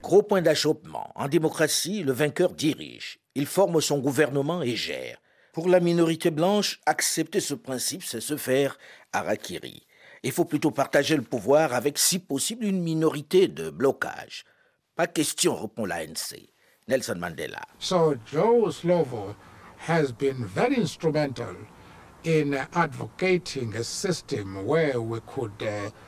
Gros 0.01 0.23
point 0.23 0.41
d'achoppement. 0.41 1.11
En 1.15 1.27
démocratie, 1.27 2.03
le 2.03 2.11
vainqueur 2.11 2.53
dirige. 2.53 3.19
Il 3.35 3.45
forme 3.45 3.81
son 3.81 3.99
gouvernement 3.99 4.61
et 4.61 4.75
gère. 4.75 5.17
Pour 5.53 5.67
la 5.67 5.79
minorité 5.79 6.31
blanche, 6.31 6.79
accepter 6.85 7.41
ce 7.41 7.53
principe, 7.53 8.03
c'est 8.03 8.21
se 8.21 8.37
faire 8.37 8.77
harakiri. 9.11 9.85
Il 10.23 10.31
faut 10.31 10.45
plutôt 10.45 10.71
partager 10.71 11.15
le 11.15 11.23
pouvoir 11.23 11.73
avec, 11.73 11.97
si 11.97 12.19
possible, 12.19 12.65
une 12.65 12.81
minorité 12.81 13.47
de 13.47 13.69
blocage. 13.69 14.45
Pas 14.95 15.07
question, 15.07 15.55
répond 15.55 15.85
l'ANC. 15.85 16.37
Nelson 16.87 17.15
Mandela. 17.17 17.61
So 17.79 18.15
Joe 18.25 18.71
Slovo 18.71 19.35
has 19.87 20.11
been 20.11 20.45
very 20.45 20.77
instrumental 20.77 21.55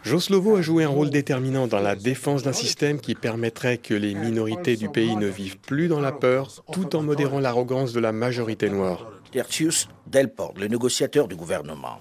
Joslovo 0.03 0.55
a 0.55 0.62
joué 0.62 0.84
un 0.84 0.89
rôle 0.89 1.10
déterminant 1.10 1.67
dans 1.67 1.79
la 1.79 1.96
défense 1.96 2.43
d'un 2.43 2.53
système 2.53 3.00
qui 3.00 3.15
permettrait 3.15 3.77
que 3.77 3.93
les 3.93 4.13
minorités 4.13 4.75
du 4.75 4.89
pays 4.89 5.15
ne 5.15 5.27
vivent 5.27 5.58
plus 5.58 5.88
dans 5.88 6.00
la 6.00 6.12
peur, 6.12 6.63
tout 6.72 6.96
en 6.96 7.01
modérant 7.01 7.39
l'arrogance 7.39 7.93
de 7.93 8.00
la 8.00 8.12
majorité 8.12 8.70
noire. 8.70 9.12
Tertius 9.32 9.88
Delport, 10.05 10.53
le 10.60 10.67
négociateur 10.67 11.27
du 11.27 11.36
gouvernement. 11.36 11.98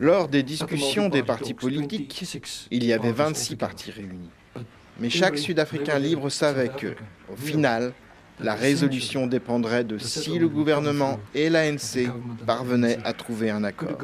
Lors 0.00 0.28
des 0.28 0.42
discussions 0.42 1.08
des 1.08 1.22
partis 1.22 1.54
politiques, 1.54 2.22
il 2.70 2.84
y 2.84 2.92
avait 2.92 3.12
26 3.12 3.56
partis 3.56 3.90
réunis. 3.90 4.30
Mais 5.00 5.10
chaque 5.10 5.38
Sud-Africain 5.38 5.98
libre 5.98 6.28
savait 6.28 6.68
que, 6.68 6.94
au 7.32 7.36
final, 7.36 7.94
la 8.40 8.54
résolution 8.54 9.26
dépendrait 9.26 9.84
de 9.84 9.98
si 9.98 10.38
le 10.38 10.48
gouvernement 10.48 11.18
et 11.34 11.50
l'ANC 11.50 12.10
parvenaient 12.46 12.98
à 13.04 13.12
trouver 13.12 13.50
un 13.50 13.64
accord. 13.64 13.98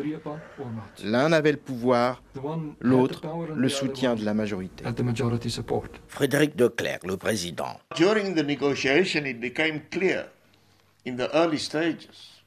L'un 1.05 1.33
avait 1.33 1.53
le 1.53 1.59
pouvoir, 1.59 2.23
l'autre 2.81 3.23
le 3.55 3.69
soutien 3.69 4.14
de 4.14 4.25
la 4.25 4.35
majorité. 4.35 4.85
Frédéric 6.09 6.57
Declerc, 6.57 7.00
le 7.07 7.17
président. 7.17 7.79
During 7.97 8.35
the 8.35 8.45
negotiation, 8.45 9.25
it 9.25 9.41
became 9.41 9.81
clear 9.91 10.26
in 11.07 11.17
the 11.17 11.29
early 11.35 11.59
stages 11.59 12.43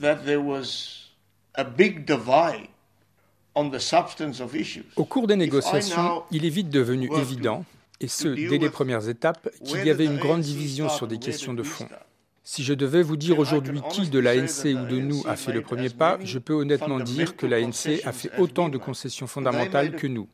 that 0.00 0.24
there 0.24 0.40
was 0.40 1.10
a 1.54 1.64
big 1.64 2.06
divide 2.06 2.68
on 3.54 3.70
the 3.70 3.80
substance 3.80 4.40
of 4.40 4.54
issues. 4.54 4.84
Au 4.96 5.04
cours 5.04 5.26
des 5.26 5.36
négociations, 5.36 6.22
il 6.30 6.44
est 6.44 6.50
vite 6.50 6.68
devenu 6.68 7.08
évident 7.18 7.64
et 8.00 8.08
ce, 8.08 8.28
dès 8.28 8.58
les 8.58 8.70
premières 8.70 9.08
étapes, 9.08 9.48
qu'il 9.64 9.84
y 9.84 9.90
avait 9.90 10.04
une 10.04 10.18
grande 10.18 10.42
division 10.42 10.88
sur 10.88 11.06
des 11.06 11.18
questions 11.18 11.54
de 11.54 11.62
fond. 11.62 11.88
Si 12.42 12.62
je 12.62 12.74
devais 12.74 13.02
vous 13.02 13.16
dire 13.16 13.40
aujourd'hui 13.40 13.80
qui 13.90 14.08
de 14.08 14.20
l'ANC 14.20 14.66
ou 14.66 14.86
de 14.86 15.00
nous 15.00 15.22
a 15.26 15.34
fait 15.34 15.52
le 15.52 15.62
premier 15.62 15.88
pas, 15.88 16.18
je 16.22 16.38
peux 16.38 16.52
honnêtement 16.52 17.00
dire 17.00 17.36
que 17.36 17.44
l'ANC 17.46 18.00
a 18.04 18.12
fait 18.12 18.30
autant 18.38 18.68
de 18.68 18.78
concessions 18.78 19.26
fondamentales 19.26 19.96
que 19.96 20.06
nous. 20.06 20.28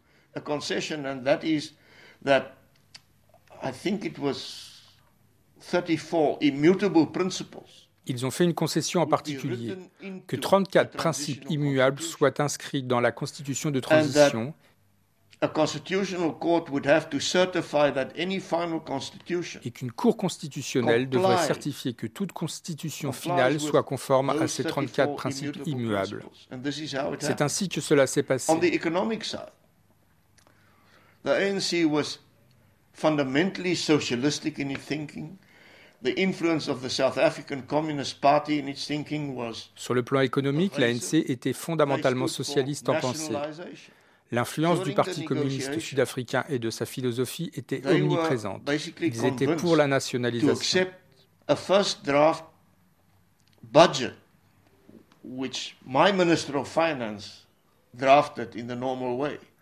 Ils 8.07 8.26
ont 8.26 8.31
fait 8.31 8.45
une 8.45 8.54
concession 8.54 9.00
en 9.00 9.07
particulier, 9.07 9.76
que 10.26 10.37
34 10.37 10.90
principes 10.97 11.45
immuables 11.49 12.02
soient 12.02 12.42
inscrits 12.42 12.83
dans 12.83 13.00
la 13.00 13.12
constitution 13.12 13.71
de 13.71 13.81
transition 13.81 14.54
et 19.64 19.70
qu'une 19.70 19.92
cour 19.92 20.16
constitutionnelle 20.16 21.08
devrait 21.08 21.38
certifier 21.38 21.94
que 21.94 22.06
toute 22.06 22.32
constitution 22.32 23.12
finale 23.12 23.58
soit 23.58 23.82
conforme 23.82 24.30
à 24.30 24.46
ces 24.46 24.62
34 24.62 25.16
principes 25.16 25.58
immuables. 25.66 26.25
C'est 27.18 27.42
ainsi 27.42 27.68
que 27.68 27.80
cela 27.80 28.06
s'est 28.06 28.22
passé. 28.22 28.52
Sur 39.76 39.94
le 39.94 40.02
plan 40.02 40.20
économique, 40.20 40.78
l'ANC 40.78 41.14
était 41.14 41.52
fondamentalement 41.52 42.26
socialiste 42.26 42.88
en 42.88 43.00
pensée. 43.00 43.34
L'influence 44.32 44.82
du 44.82 44.94
Parti 44.94 45.26
communiste 45.26 45.78
sud-africain 45.78 46.44
et 46.48 46.58
de 46.58 46.70
sa 46.70 46.86
philosophie 46.86 47.50
était 47.54 47.86
omniprésente. 47.86 48.68
Ils 49.00 49.26
étaient 49.26 49.56
pour 49.56 49.76
la 49.76 49.86
nationalisation. 49.86 50.86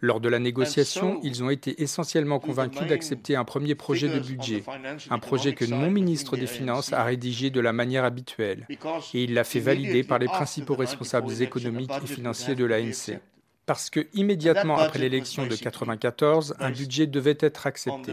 Lors 0.02 0.20
de 0.20 0.28
la 0.28 0.38
négociation, 0.38 1.20
ils 1.24 1.42
ont 1.42 1.50
été 1.50 1.82
essentiellement 1.82 2.38
convaincus 2.38 2.86
d'accepter 2.86 3.34
un 3.34 3.44
premier 3.44 3.74
projet 3.74 4.08
de 4.08 4.20
budget, 4.20 4.62
un 5.10 5.18
projet 5.18 5.52
que 5.52 5.64
mon 5.64 5.90
ministre 5.90 6.36
des 6.36 6.46
Finances 6.46 6.92
a 6.92 7.02
rédigé 7.02 7.50
de 7.50 7.60
la 7.60 7.72
manière 7.72 8.04
habituelle, 8.04 8.68
et 8.70 9.24
il 9.24 9.34
l'a 9.34 9.42
fait 9.42 9.58
valider 9.58 10.04
par 10.04 10.20
les 10.20 10.28
principaux 10.28 10.76
responsables 10.76 11.42
économiques 11.42 11.90
et 12.04 12.06
financiers 12.06 12.54
de 12.54 12.64
l'ANC 12.64 13.20
parce 13.70 13.88
que 13.88 14.08
immédiatement 14.14 14.78
après 14.78 14.98
l'élection 14.98 15.42
de 15.44 15.50
1994, 15.50 16.56
un 16.58 16.72
budget 16.72 17.06
devait 17.06 17.38
être 17.38 17.68
accepté. 17.68 18.10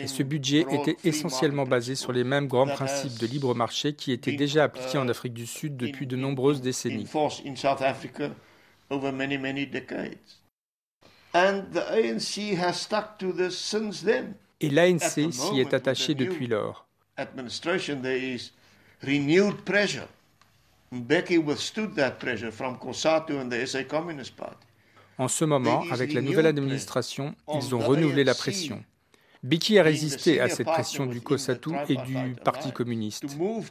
Et 0.00 0.06
ce 0.06 0.22
budget 0.22 0.64
était 0.70 0.96
essentiellement 1.04 1.66
basé 1.66 1.94
sur 1.94 2.12
les 2.12 2.24
mêmes 2.24 2.46
grands 2.46 2.66
principes 2.66 3.18
de 3.18 3.26
libre 3.26 3.54
marché 3.54 3.92
qui 3.92 4.10
étaient 4.12 4.36
déjà 4.36 4.64
appliqués 4.64 4.96
en 4.96 5.06
Afrique 5.10 5.34
du 5.34 5.46
Sud 5.46 5.76
depuis 5.76 6.06
de 6.06 6.16
nombreuses 6.16 6.62
décennies. 6.62 7.06
Et 14.60 14.70
l'ANC 14.70 15.30
s'y 15.30 15.60
est 15.60 15.74
attaché 15.74 16.14
depuis 16.14 16.46
lors. 16.46 16.88
Becky 20.92 21.36
withstood 21.36 21.96
that 21.96 22.12
pressure 22.20 22.52
from 22.52 22.78
COSATU 22.78 23.38
and 23.40 23.50
the 23.50 23.66
SA 23.66 23.82
Communist 23.82 24.36
Party. 24.36 24.65
En 25.18 25.28
ce 25.28 25.44
moment, 25.44 25.82
avec 25.90 26.12
la 26.12 26.20
nouvelle 26.20 26.46
administration, 26.46 27.34
ils 27.54 27.74
ont 27.74 27.78
renouvelé 27.80 28.22
la 28.24 28.34
pression. 28.34 28.84
Biki 29.46 29.78
a 29.78 29.84
résisté 29.84 30.40
à 30.40 30.48
cette 30.48 30.66
pression 30.66 31.06
du 31.06 31.20
COSATU 31.20 31.70
et 31.88 31.94
du 31.94 32.34
Parti 32.44 32.72
communiste. 32.72 33.24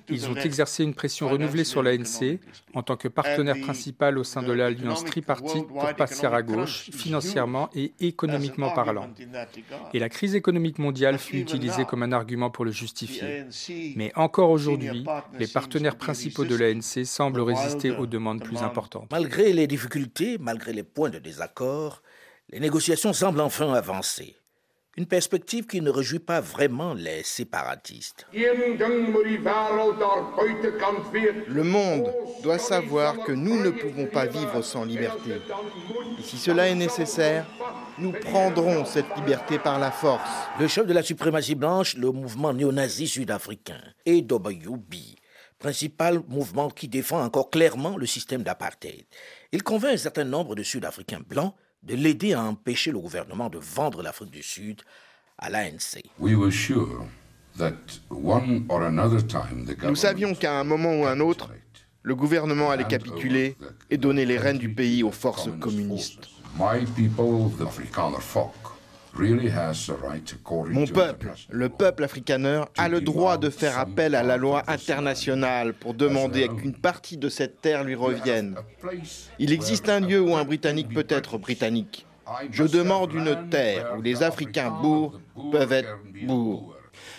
Ils 0.10 0.29
ont 0.29 0.36
exercé 0.36 0.86
une 0.86 0.94
pression 0.94 1.27
renouvelée 1.27 1.65
sur 1.65 1.84
l'ANC 1.84 2.39
en 2.74 2.82
tant 2.82 2.96
que 2.96 3.10
partenaire 3.10 3.60
principal 3.60 4.17
au 4.17 4.24
sein 4.24 4.41
de 4.41 4.53
l'alliance 4.53 5.03
tripartite 5.03 5.67
pour 5.67 5.94
passer 5.96 6.27
à 6.27 6.41
gauche, 6.41 6.89
financièrement 6.91 7.70
et 7.75 7.94
économiquement 8.00 8.72
parlant. 8.72 9.10
Et 9.94 10.00
la 10.00 10.08
crise 10.08 10.34
économique 10.34 10.79
mondiale 10.79 11.20
fut 11.20 11.39
utilisée 11.39 11.84
comme 11.84 12.03
un 12.03 12.13
argument 12.13 12.50
pour 12.50 12.63
le 12.63 12.72
justifier. 12.72 13.44
Mais 13.98 14.13
encore 14.15 14.51
aujourd'hui, 14.51 15.05
les 15.38 15.48
partenaires 15.48 15.98
principaux 15.98 16.46
de 16.46 16.55
l'ANC 16.55 17.05
semblent 17.05 17.41
résister 17.41 17.91
aux 17.91 18.05
demandes 18.05 18.41
plus 18.41 18.60
importantes. 18.60 19.10
Malgré 19.12 19.51
les 19.51 19.67
difficultés, 19.67 20.38
malgré 20.39 20.72
les 20.72 20.84
points 20.84 21.10
de 21.10 21.20
désaccord, 21.20 22.01
les 22.50 22.62
négociations 22.62 23.12
semblent 23.12 23.41
enfin 23.41 23.74
avancer 23.74 24.38
une 24.98 25.06
perspective 25.06 25.68
qui 25.68 25.82
ne 25.82 25.90
réjouit 25.90 26.20
pas 26.20 26.40
vraiment 26.40 26.94
les 26.94 27.22
séparatistes. 27.24 28.25
Le 28.34 28.74
monde 31.64 32.14
doit 32.44 32.60
savoir 32.60 33.18
que 33.20 33.34
nous 33.34 33.62
ne 33.62 33.72
pouvons 33.72 34.08
pas 34.08 34.25
vivre 34.25 34.62
sans 34.62 34.86
liberté. 34.86 35.32
Et 36.18 36.24
si 36.24 36.38
cela 36.38 36.70
est 36.70 36.75
nécessaire, 36.75 37.46
nous 37.98 38.14
prendrons 38.14 38.86
cette 38.86 39.14
liberté 39.18 39.60
par 39.60 39.80
la 39.80 39.92
force. 39.92 40.30
Le 40.60 40.68
chef 40.68 40.86
de 40.86 40.94
la 40.94 41.04
suprématie 41.04 41.56
blanche, 41.56 41.96
le 41.96 42.12
mouvement 42.12 42.54
néo-nazi 42.54 43.08
sud-africain, 43.08 43.82
et 44.06 44.22
WB, 44.22 44.96
principal 45.60 46.22
mouvement 46.28 46.70
qui 46.70 46.88
défend 46.88 47.22
encore 47.22 47.50
clairement 47.50 47.98
le 47.98 48.06
système 48.06 48.44
d'apartheid. 48.44 49.06
Il 49.52 49.64
convainc 49.64 49.94
un 49.94 49.98
certain 49.98 50.25
nombre 50.25 50.56
de 50.56 50.64
Sud-Africains 50.64 51.22
blancs 51.25 51.54
de 51.86 51.96
l'aider 51.96 52.34
à 52.34 52.44
empêcher 52.44 52.92
le 52.92 53.00
gouvernement 53.00 53.50
de 53.50 53.58
vendre 53.60 54.01
l'Afrique 54.01 54.32
du 54.32 54.44
Sud 54.44 54.82
à 55.38 55.50
l'ANC. 55.50 56.01
Nous 59.84 59.96
savions 59.96 60.36
qu'à 60.36 60.60
un 60.60 60.63
moment 60.63 60.94
ou 61.01 61.06
un 61.06 61.20
autre, 61.20 61.51
le 62.01 62.15
gouvernement 62.15 62.70
allait 62.72 62.86
capituler 62.86 63.56
et 63.89 63.98
donner 63.98 64.25
les 64.25 64.38
rênes 64.38 64.58
du 64.58 64.74
pays 64.74 65.04
aux 65.04 65.12
forces 65.12 65.50
communistes. 65.60 66.30
Mon 70.69 70.88
peuple, 70.88 71.31
le 71.50 71.69
peuple 71.69 72.03
afrikaner, 72.03 72.63
a 72.77 72.89
le 72.89 73.01
droit 73.01 73.38
de 73.38 73.50
faire 73.50 73.79
appel 73.79 74.13
à 74.13 74.24
la 74.24 74.38
loi 74.38 74.63
internationale 74.67 75.74
pour 75.74 75.93
demander 75.93 76.50
qu'une 76.50 76.74
partie 76.74 77.17
de 77.17 77.29
cette 77.29 77.62
terre 77.62 77.84
lui 77.84 77.95
revienne. 77.95 78.55
Il 79.39 79.53
existe 79.53 79.88
un 79.89 80.01
lieu 80.01 80.19
où 80.19 80.36
un 80.36 80.43
Britannique 80.43 80.93
peut 80.93 81.07
être 81.07 81.38
britannique. 81.38 82.05
Je 82.51 82.63
demande 82.63 83.13
une 83.13 83.50
terre 83.50 83.93
où 83.98 84.01
les 84.01 84.24
Africains 84.24 84.72
bourgs 84.81 85.19
peuvent 85.51 85.72
être 85.72 85.98
bourgs. 86.25 86.75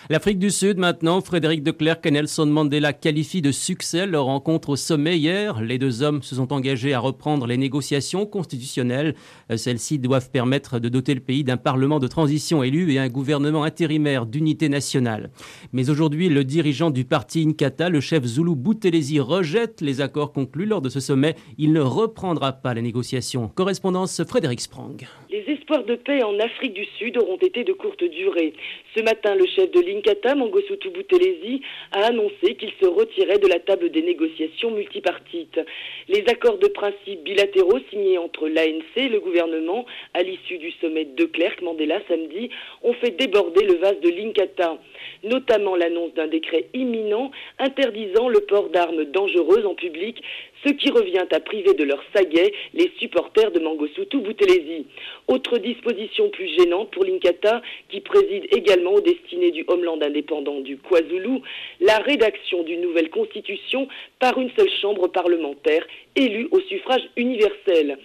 L'Afrique 0.09 0.39
du 0.39 0.53
Sud 0.53 0.79
maintenant, 0.79 1.21
Frédéric 1.21 1.65
de 1.65 1.73
Klerk 1.73 2.07
et 2.07 2.13
Nelson 2.13 2.47
Mandela 2.47 2.93
qualifient 2.93 3.43
de 3.43 3.51
succès 3.51 4.07
leur 4.07 4.27
rencontre 4.27 4.69
au 4.69 4.77
sommet 4.77 5.19
hier. 5.19 5.61
Les 5.61 5.79
deux 5.79 6.05
hommes 6.05 6.23
se 6.23 6.37
sont 6.37 6.53
engagés 6.53 6.95
à 6.95 7.01
reprendre 7.01 7.45
les 7.49 7.57
négociations 7.57 8.25
constitutionnelles. 8.25 9.17
Celles-ci 9.57 9.99
doivent 9.99 10.31
permettre 10.31 10.79
de 10.79 10.89
doter 10.89 11.13
le 11.13 11.21
pays 11.21 11.43
d'un 11.43 11.57
parlement 11.57 11.99
de 11.99 12.07
transition 12.07 12.63
élu 12.63 12.93
et 12.93 13.01
un 13.01 13.09
gouvernement 13.09 13.65
intérimaire 13.65 14.27
d'unité 14.27 14.69
nationale. 14.69 15.31
Mais 15.73 15.91
aujourd'hui, 15.91 16.29
le 16.29 16.45
dirigeant 16.45 16.91
du 16.91 17.05
parti 17.05 17.45
Inkatha, 17.45 17.89
le 17.89 18.01
chef 18.01 18.25
Zulu 18.25 18.55
Boutelesi, 18.55 19.19
rejette 19.19 19.81
les 19.81 20.01
accords 20.01 20.33
conclus 20.33 20.67
lors 20.67 20.83
de 20.83 20.89
ce 20.89 21.01
sommet. 21.01 21.35
Il 21.59 21.73
ne 21.73 21.81
reprendra 21.81 22.53
pas 22.53 22.75
les 22.75 22.83
négociations. 22.83 23.51
Correspondance 23.57 24.23
Frédéric 24.23 24.61
Sprang. 24.61 24.99
Les 25.37 25.53
espoirs 25.53 25.85
de 25.85 25.97
paix 25.97 26.23
en 26.23 26.41
Afrique 26.41 26.73
du 26.73 26.87
Sud 26.97 27.19
auront 27.19 27.37
été 27.37 27.63
de 27.63 27.75
courte 27.75 28.03
durée. 28.03 28.55
Ce 28.97 29.03
matin, 29.03 29.35
le 29.35 29.45
chef 29.45 29.71
de 29.71 29.81
l'Inkatha, 29.81 30.35
Mangosuthu 30.35 30.89
Buthelezi, 30.89 31.61
a 31.93 32.07
annoncé 32.07 32.55
qu'il 32.55 32.73
se 32.81 32.87
retirait 32.87 33.39
de 33.39 33.47
la 33.47 33.61
table 33.61 33.91
des 33.91 34.01
négociations 34.01 34.71
multipartites. 34.71 35.61
Les 36.09 36.25
accords 36.29 36.57
de 36.57 36.69
principe 36.69 37.23
bilatéraux 37.23 37.81
signés 37.91 38.17
entre 38.17 38.49
l'ANC 38.49 38.97
et 38.97 39.11
le 39.11 39.21
gouvernement 39.21 39.85
à 40.15 40.23
l'issue 40.23 40.57
du 40.57 40.71
sommet 40.81 41.05
de 41.05 41.27
Klerk 41.27 41.61
Mandela 41.61 42.01
samedi 42.09 42.49
ont 42.83 42.95
fait 42.95 43.11
déborder 43.11 43.63
le 43.67 43.75
vase 43.75 44.01
de 44.01 44.09
l'Inkatha, 44.09 44.79
notamment 45.27 45.77
l'annonce 45.77 46.15
d'un 46.15 46.27
décret 46.27 46.67
imminent 46.75 47.31
interdisant 47.59 48.29
le 48.29 48.41
port 48.41 48.71
d'armes 48.71 49.05
dangereuses 49.05 49.67
en 49.67 49.75
public, 49.75 50.23
ce 50.65 50.73
qui 50.73 50.91
revient 50.91 51.27
à 51.31 51.41
priver 51.41 51.75
de 51.75 51.85
leur 51.85 52.03
saguet 52.15 52.53
les 52.75 52.91
supporters 52.99 53.53
de 53.53 53.61
Mangosuthu 53.61 54.19
Buthelezi. 54.19 54.87
Autre 55.29 55.59
disposition 55.59 56.31
plus 56.31 56.49
gênante 56.57 56.91
pour 56.91 57.05
l'Inkatha, 57.05 57.63
qui 57.89 58.01
préside 58.01 58.47
également 58.51 58.95
aux 58.95 59.01
destinées 59.01 59.51
du 59.51 59.65
Homeland 59.69 60.01
indépendant 60.01 60.61
du 60.61 60.77
KwaZulu, 60.79 61.41
la 61.81 61.99
rédaction 61.99 62.63
d'une 62.63 62.81
nouvelle 62.81 63.11
constitution 63.11 63.89
par 64.19 64.39
une 64.39 64.51
seule 64.57 64.71
chambre 64.81 65.09
parlementaire 65.09 65.87
élue 66.15 66.49
au 66.51 66.61
suffrage 66.61 67.09
universel 67.17 67.99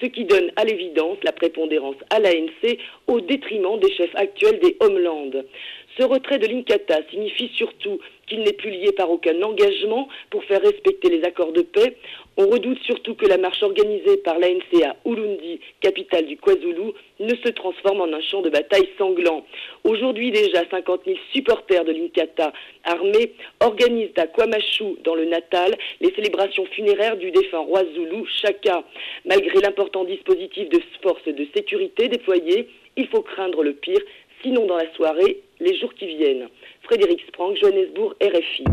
ce 0.00 0.06
qui 0.06 0.24
donne 0.24 0.50
à 0.56 0.64
l'évidence 0.64 1.18
la 1.22 1.32
prépondérance 1.32 1.96
à 2.10 2.20
l'ANC 2.20 2.78
au 3.06 3.20
détriment 3.20 3.78
des 3.80 3.92
chefs 3.94 4.14
actuels 4.14 4.60
des 4.60 4.76
Homeland. 4.80 5.30
Ce 5.98 6.04
retrait 6.04 6.38
de 6.38 6.46
l'Inkatha 6.46 7.00
signifie 7.10 7.50
surtout 7.56 7.98
qu'il 8.28 8.40
n'est 8.42 8.52
plus 8.52 8.70
lié 8.70 8.92
par 8.92 9.10
aucun 9.10 9.42
engagement 9.42 10.08
pour 10.30 10.44
faire 10.44 10.62
respecter 10.62 11.10
les 11.10 11.24
accords 11.24 11.52
de 11.52 11.62
paix. 11.62 11.96
On 12.36 12.46
redoute 12.46 12.78
surtout 12.84 13.16
que 13.16 13.26
la 13.26 13.36
marche 13.36 13.64
organisée 13.64 14.18
par 14.18 14.38
l'ANC 14.38 14.84
à 14.84 14.94
Ulundi, 15.04 15.58
capitale 15.80 16.26
du 16.26 16.36
KwaZulu, 16.36 16.92
ne 17.18 17.34
se 17.34 17.48
transforme 17.48 18.00
en 18.00 18.12
un 18.12 18.20
champ 18.20 18.42
de 18.42 18.50
bataille 18.50 18.88
sanglant. 18.96 19.44
Aujourd'hui 19.82 20.30
déjà, 20.30 20.62
50 20.70 21.00
000 21.04 21.16
supporters 21.32 21.84
de 21.84 21.90
l'Inkatha 21.90 22.52
armés 22.84 23.32
organisent 23.58 24.16
à 24.18 24.28
Kwamashu, 24.28 24.98
dans 25.02 25.16
le 25.16 25.24
Natal, 25.24 25.76
les 26.00 26.14
célébrations 26.14 26.66
funéraires 26.66 27.16
du 27.16 27.32
défunt 27.32 27.58
roi 27.58 27.82
Zulu, 27.94 28.24
Chaka. 28.40 28.84
Malgré 29.24 29.60
l'important 29.60 30.04
dispositif 30.04 30.68
de 30.68 30.80
forces 31.02 31.26
de 31.26 31.46
sécurité 31.56 32.06
déployé, 32.06 32.68
il 32.96 33.08
faut 33.08 33.22
craindre 33.22 33.64
le 33.64 33.72
pire, 33.72 34.00
sinon 34.42 34.66
dans 34.66 34.76
la 34.76 34.92
soirée, 34.94 35.42
les 35.60 35.78
jours 35.78 35.92
qui 35.94 36.06
viennent. 36.06 36.48
Frédéric 36.82 37.20
Sprang, 37.28 37.54
Johannesburg, 37.56 38.14
RFI. 38.22 38.64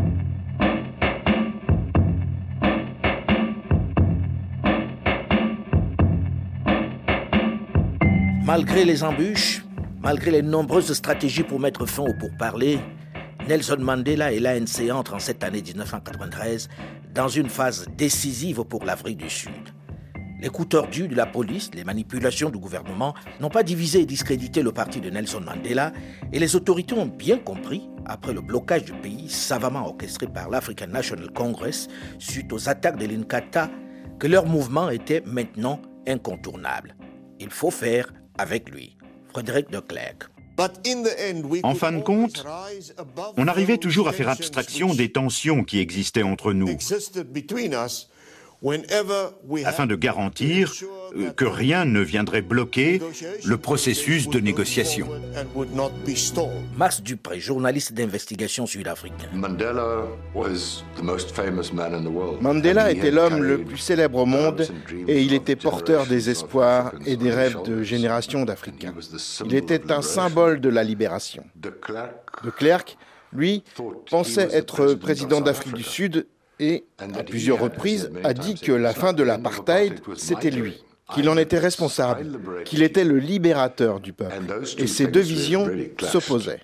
Malgré 8.45 8.85
les 8.85 9.03
embûches, 9.03 9.63
malgré 10.03 10.29
les 10.29 10.43
nombreuses 10.43 10.93
stratégies 10.93 11.43
pour 11.43 11.59
mettre 11.59 11.87
fin 11.87 12.03
au 12.03 12.13
pourparlers, 12.19 12.77
Nelson 13.47 13.77
Mandela 13.79 14.31
et 14.31 14.39
l'ANC 14.39 14.91
entrent 14.91 15.15
en 15.15 15.19
cette 15.19 15.43
année 15.43 15.61
1993 15.61 16.69
dans 17.13 17.27
une 17.27 17.49
phase 17.49 17.87
décisive 17.97 18.63
pour 18.63 18.85
l'Afrique 18.85 19.17
du 19.17 19.29
Sud. 19.29 19.51
Les 20.45 20.51
coups 20.51 20.69
tordus 20.69 21.07
de 21.07 21.15
la 21.15 21.25
police, 21.25 21.71
les 21.73 21.83
manipulations 21.83 22.51
du 22.51 22.59
gouvernement 22.59 23.15
n'ont 23.39 23.49
pas 23.49 23.63
divisé 23.63 24.01
et 24.01 24.05
discrédité 24.05 24.61
le 24.61 24.71
parti 24.71 25.01
de 25.01 25.09
Nelson 25.09 25.41
Mandela 25.41 25.91
et 26.31 26.37
les 26.37 26.55
autorités 26.55 26.93
ont 26.93 27.07
bien 27.07 27.39
compris, 27.39 27.89
après 28.05 28.31
le 28.31 28.41
blocage 28.41 28.85
du 28.85 28.93
pays 28.93 29.27
savamment 29.27 29.87
orchestré 29.87 30.27
par 30.27 30.51
l'African 30.51 30.85
National 30.85 31.31
Congress 31.31 31.87
suite 32.19 32.53
aux 32.53 32.69
attaques 32.69 32.99
de 32.99 33.07
l'Inkatha, 33.07 33.71
que 34.19 34.27
leur 34.27 34.45
mouvement 34.45 34.91
était 34.91 35.23
maintenant 35.25 35.81
incontournable. 36.07 36.95
Il 37.39 37.49
faut 37.49 37.71
faire 37.71 38.13
avec 38.37 38.69
lui. 38.69 38.97
Frédéric 39.33 39.71
de 39.71 39.79
Klerk. 39.79 40.29
En 41.63 41.73
fin 41.73 41.91
de 41.91 42.01
compte, 42.03 42.45
on 43.35 43.47
arrivait 43.47 43.79
toujours 43.79 44.07
à 44.07 44.13
faire 44.13 44.29
abstraction 44.29 44.93
des 44.93 45.11
tensions 45.11 45.63
qui 45.63 45.79
existaient 45.79 46.21
entre 46.21 46.53
nous 46.53 46.77
afin 49.65 49.85
de 49.85 49.95
garantir 49.95 50.73
que 51.35 51.45
rien 51.45 51.85
ne 51.85 52.01
viendrait 52.01 52.41
bloquer 52.41 53.01
le 53.45 53.57
processus 53.57 54.27
de 54.27 54.39
négociation. 54.39 55.07
Max 56.77 57.01
Dupré, 57.01 57.39
journaliste 57.39 57.93
d'investigation 57.93 58.65
sud-africain. 58.65 59.29
Mandela 62.41 62.91
était 62.91 63.11
l'homme 63.11 63.43
le 63.43 63.63
plus 63.63 63.77
célèbre 63.77 64.19
au 64.19 64.25
monde 64.25 64.67
et 65.07 65.21
il 65.21 65.33
était 65.33 65.55
porteur 65.55 66.05
des 66.07 66.29
espoirs 66.29 66.93
et 67.05 67.15
des 67.17 67.31
rêves 67.31 67.57
de 67.65 67.83
générations 67.83 68.45
d'Africains. 68.45 68.93
Il 69.45 69.55
était 69.55 69.91
un 69.91 70.01
symbole 70.01 70.59
de 70.59 70.69
la 70.69 70.83
libération. 70.83 71.43
De 71.55 71.69
Klerk, 72.49 72.97
lui, 73.33 73.63
pensait 74.09 74.49
être 74.51 74.93
président 74.93 75.41
d'Afrique 75.41 75.73
du 75.73 75.83
Sud 75.83 76.27
et, 76.59 76.85
à 76.99 77.23
plusieurs 77.23 77.59
reprises, 77.59 78.11
a 78.23 78.33
dit 78.33 78.55
que 78.55 78.71
la 78.71 78.93
fin 78.93 79.13
de 79.13 79.23
l'apartheid, 79.23 79.99
c'était 80.15 80.51
lui, 80.51 80.83
qu'il 81.13 81.29
en 81.29 81.37
était 81.37 81.59
responsable, 81.59 82.25
qu'il 82.63 82.83
était 82.83 83.03
le 83.03 83.17
libérateur 83.17 83.99
du 83.99 84.13
peuple. 84.13 84.35
Et 84.77 84.87
ces 84.87 85.07
deux 85.07 85.21
visions 85.21 85.69
s'opposaient. 85.99 86.61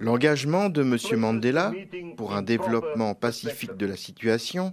L'engagement 0.00 0.68
de 0.68 0.82
M. 0.82 1.18
Mandela 1.18 1.72
pour 2.16 2.34
un 2.34 2.42
développement 2.42 3.14
pacifique 3.14 3.76
de 3.76 3.86
la 3.86 3.96
situation 3.96 4.70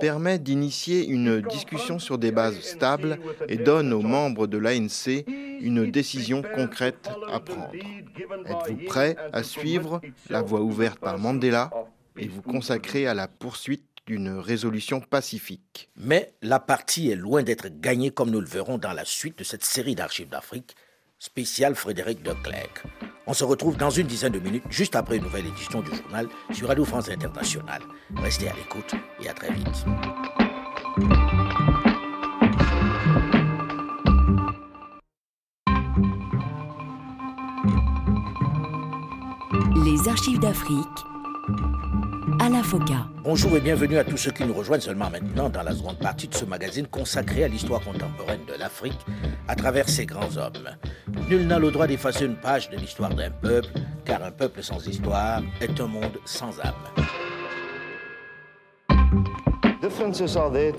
permet 0.00 0.38
d'initier 0.38 1.06
une 1.06 1.40
discussion 1.40 1.98
sur 1.98 2.18
des 2.18 2.30
bases 2.30 2.60
stables 2.60 3.18
et 3.48 3.56
donne 3.56 3.92
aux 3.92 4.02
membres 4.02 4.46
de 4.46 4.58
l'ANC 4.58 5.24
une 5.60 5.90
décision 5.90 6.42
concrète 6.54 7.10
à 7.32 7.40
prendre. 7.40 7.72
Êtes-vous 7.74 8.84
prêt 8.86 9.16
à 9.32 9.42
suivre 9.42 10.00
la 10.30 10.42
voie 10.42 10.60
ouverte 10.60 11.00
par 11.00 11.18
Mandela 11.18 11.70
et 12.16 12.28
vous 12.28 12.42
consacrer 12.42 13.06
à 13.06 13.14
la 13.14 13.26
poursuite 13.26 13.84
d'une 14.06 14.38
résolution 14.38 15.00
pacifique? 15.00 15.90
Mais 15.96 16.34
la 16.42 16.60
partie 16.60 17.10
est 17.10 17.16
loin 17.16 17.42
d'être 17.42 17.68
gagnée 17.68 18.10
comme 18.10 18.30
nous 18.30 18.40
le 18.40 18.46
verrons 18.46 18.78
dans 18.78 18.92
la 18.92 19.04
suite 19.04 19.38
de 19.38 19.44
cette 19.44 19.64
série 19.64 19.96
d'archives 19.96 20.28
d'Afrique 20.28 20.76
spécial 21.18 21.74
Frédéric 21.74 22.22
de 22.22 22.32
Klerk. 22.42 22.82
On 23.26 23.34
se 23.34 23.44
retrouve 23.44 23.76
dans 23.76 23.90
une 23.90 24.06
dizaine 24.06 24.32
de 24.32 24.38
minutes, 24.38 24.64
juste 24.70 24.94
après 24.94 25.16
une 25.16 25.24
nouvelle 25.24 25.46
édition 25.46 25.80
du 25.80 25.94
journal 25.94 26.28
sur 26.52 26.68
Radio 26.68 26.84
France 26.84 27.08
Internationale. 27.08 27.82
Restez 28.16 28.48
à 28.48 28.54
l'écoute 28.54 28.94
et 29.20 29.28
à 29.28 29.34
très 29.34 29.52
vite. 29.52 29.84
Les 39.84 40.08
archives 40.08 40.38
d'Afrique 40.38 41.15
Alain 42.46 42.62
Foka. 42.62 43.08
Bonjour 43.24 43.56
et 43.56 43.60
bienvenue 43.60 43.98
à 43.98 44.04
tous 44.04 44.16
ceux 44.16 44.30
qui 44.30 44.44
nous 44.44 44.54
rejoignent 44.54 44.80
seulement 44.80 45.10
maintenant 45.10 45.48
dans 45.48 45.64
la 45.64 45.74
seconde 45.74 45.98
partie 45.98 46.28
de 46.28 46.34
ce 46.36 46.44
magazine 46.44 46.86
consacré 46.86 47.42
à 47.42 47.48
l'histoire 47.48 47.80
contemporaine 47.80 48.44
de 48.46 48.56
l'Afrique 48.56 49.00
à 49.48 49.56
travers 49.56 49.88
ses 49.88 50.06
grands 50.06 50.36
hommes. 50.36 50.70
Nul 51.28 51.44
n'a 51.48 51.58
le 51.58 51.72
droit 51.72 51.88
d'effacer 51.88 52.24
une 52.24 52.36
page 52.36 52.70
de 52.70 52.76
l'histoire 52.76 53.12
d'un 53.12 53.32
peuple, 53.32 53.70
car 54.04 54.22
un 54.22 54.30
peuple 54.30 54.62
sans 54.62 54.86
histoire 54.86 55.42
est 55.60 55.80
un 55.80 55.88
monde 55.88 56.20
sans 56.24 56.60
âme. 56.60 56.74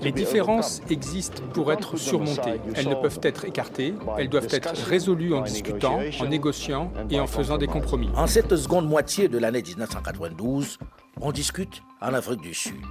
Les 0.02 0.12
différences 0.12 0.80
existent 0.88 1.42
pour 1.52 1.70
être 1.70 1.98
surmontées. 1.98 2.60
Elles 2.76 2.88
ne 2.88 2.94
peuvent 2.94 3.20
être 3.22 3.44
écartées, 3.44 3.94
elles 4.16 4.30
doivent 4.30 4.48
être 4.50 4.72
résolues 4.86 5.34
en 5.34 5.42
discutant, 5.42 6.00
en 6.18 6.26
négociant 6.26 6.90
et 7.10 7.20
en 7.20 7.26
faisant 7.26 7.58
des 7.58 7.66
compromis. 7.66 8.08
En 8.16 8.26
cette 8.26 8.56
seconde 8.56 8.88
moitié 8.88 9.28
de 9.28 9.36
l'année 9.36 9.62
1992, 9.62 10.78
on 11.20 11.32
discute 11.32 11.82
en 12.00 12.14
Afrique 12.14 12.40
du 12.40 12.54
Sud. 12.54 12.84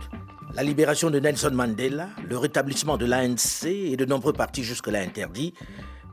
La 0.54 0.64
libération 0.64 1.10
de 1.10 1.20
Nelson 1.20 1.52
Mandela, 1.54 2.10
le 2.28 2.38
rétablissement 2.38 2.98
de 2.98 3.06
l'ANC 3.06 3.66
et 3.66 3.98
de 3.98 4.06
nombreux 4.06 4.34
partis 4.34 4.64
jusque-là 4.64 5.00
interdits 5.00 5.54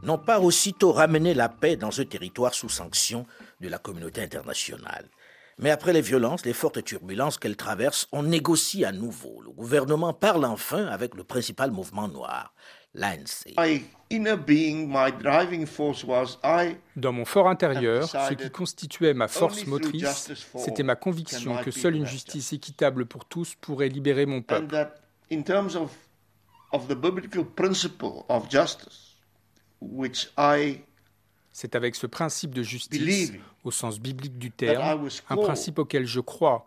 n'ont 0.03 0.19
pas 0.19 0.41
aussitôt 0.41 0.93
ramené 0.93 1.35
la 1.35 1.49
paix 1.49 1.77
dans 1.77 1.91
ce 1.91 2.03
territoire 2.03 2.55
sous 2.55 2.69
sanction 2.69 3.27
de 3.61 3.69
la 3.69 3.79
communauté 3.79 4.23
internationale. 4.23 5.09
Mais 5.59 5.71
après 5.71 5.93
les 5.93 6.01
violences, 6.01 6.45
les 6.45 6.53
fortes 6.53 6.83
turbulences 6.83 7.39
qu'elle 7.39 7.57
traverse, 7.57 8.09
on 8.13 8.25
négocie 8.25 8.85
à 8.85 8.93
nouveau. 8.93 9.41
Le 9.43 9.51
gouvernement 9.51 10.13
parle 10.13 10.45
enfin 10.45 10.87
avec 10.87 11.15
le 11.15 11.25
principal 11.25 11.71
mouvement 11.71 12.09
noir, 12.09 12.55
Dans 16.97 17.13
mon 17.13 17.25
fort 17.25 17.49
intérieur, 17.49 18.09
ce 18.09 18.35
qui 18.35 18.51
constituait 18.51 19.15
ma 19.15 19.29
force 19.29 19.67
motrice, 19.67 20.33
c'était 20.57 20.83
ma 20.85 20.95
conviction 20.95 21.57
que 21.57 21.71
seule 21.71 21.97
une 21.97 22.07
justice 22.07 22.53
équitable 22.53 23.07
pour 23.07 23.25
tous 23.25 23.55
pourrait 23.61 23.89
libérer 23.89 24.27
mon 24.27 24.43
peuple. 24.43 24.89
C'est 31.53 31.77
avec 31.77 31.95
ce 31.95 32.07
principe 32.07 32.55
de 32.55 32.63
justice, 32.63 33.33
au 33.65 33.71
sens 33.71 33.99
biblique 34.01 34.39
du 34.39 34.51
terme, 34.51 35.09
un 35.31 35.37
principe 35.37 35.79
auquel 35.79 36.07
je 36.07 36.21
crois, 36.21 36.67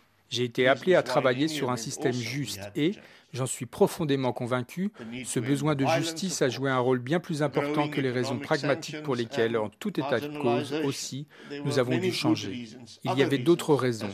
J'ai 0.31 0.45
été 0.45 0.67
appelé 0.67 0.95
à 0.95 1.03
travailler 1.03 1.49
sur 1.49 1.71
un 1.71 1.77
système 1.77 2.13
juste 2.13 2.71
et, 2.75 2.93
j'en 3.33 3.45
suis 3.45 3.65
profondément 3.65 4.31
convaincu, 4.31 4.91
ce 5.25 5.41
besoin 5.41 5.75
de 5.75 5.85
justice 5.85 6.41
a 6.41 6.47
joué 6.47 6.71
un 6.71 6.79
rôle 6.79 6.99
bien 6.99 7.19
plus 7.19 7.43
important 7.43 7.89
que 7.89 7.99
les 7.99 8.11
raisons 8.11 8.39
pragmatiques 8.39 9.03
pour 9.03 9.15
lesquelles, 9.15 9.57
en 9.57 9.69
tout 9.69 9.99
état 9.99 10.21
de 10.21 10.37
cause 10.39 10.73
aussi, 10.85 11.27
nous 11.65 11.79
avons 11.79 11.97
dû 11.97 12.13
changer. 12.13 12.69
Il 13.03 13.13
y 13.17 13.23
avait 13.23 13.37
d'autres 13.37 13.75
raisons. 13.75 14.09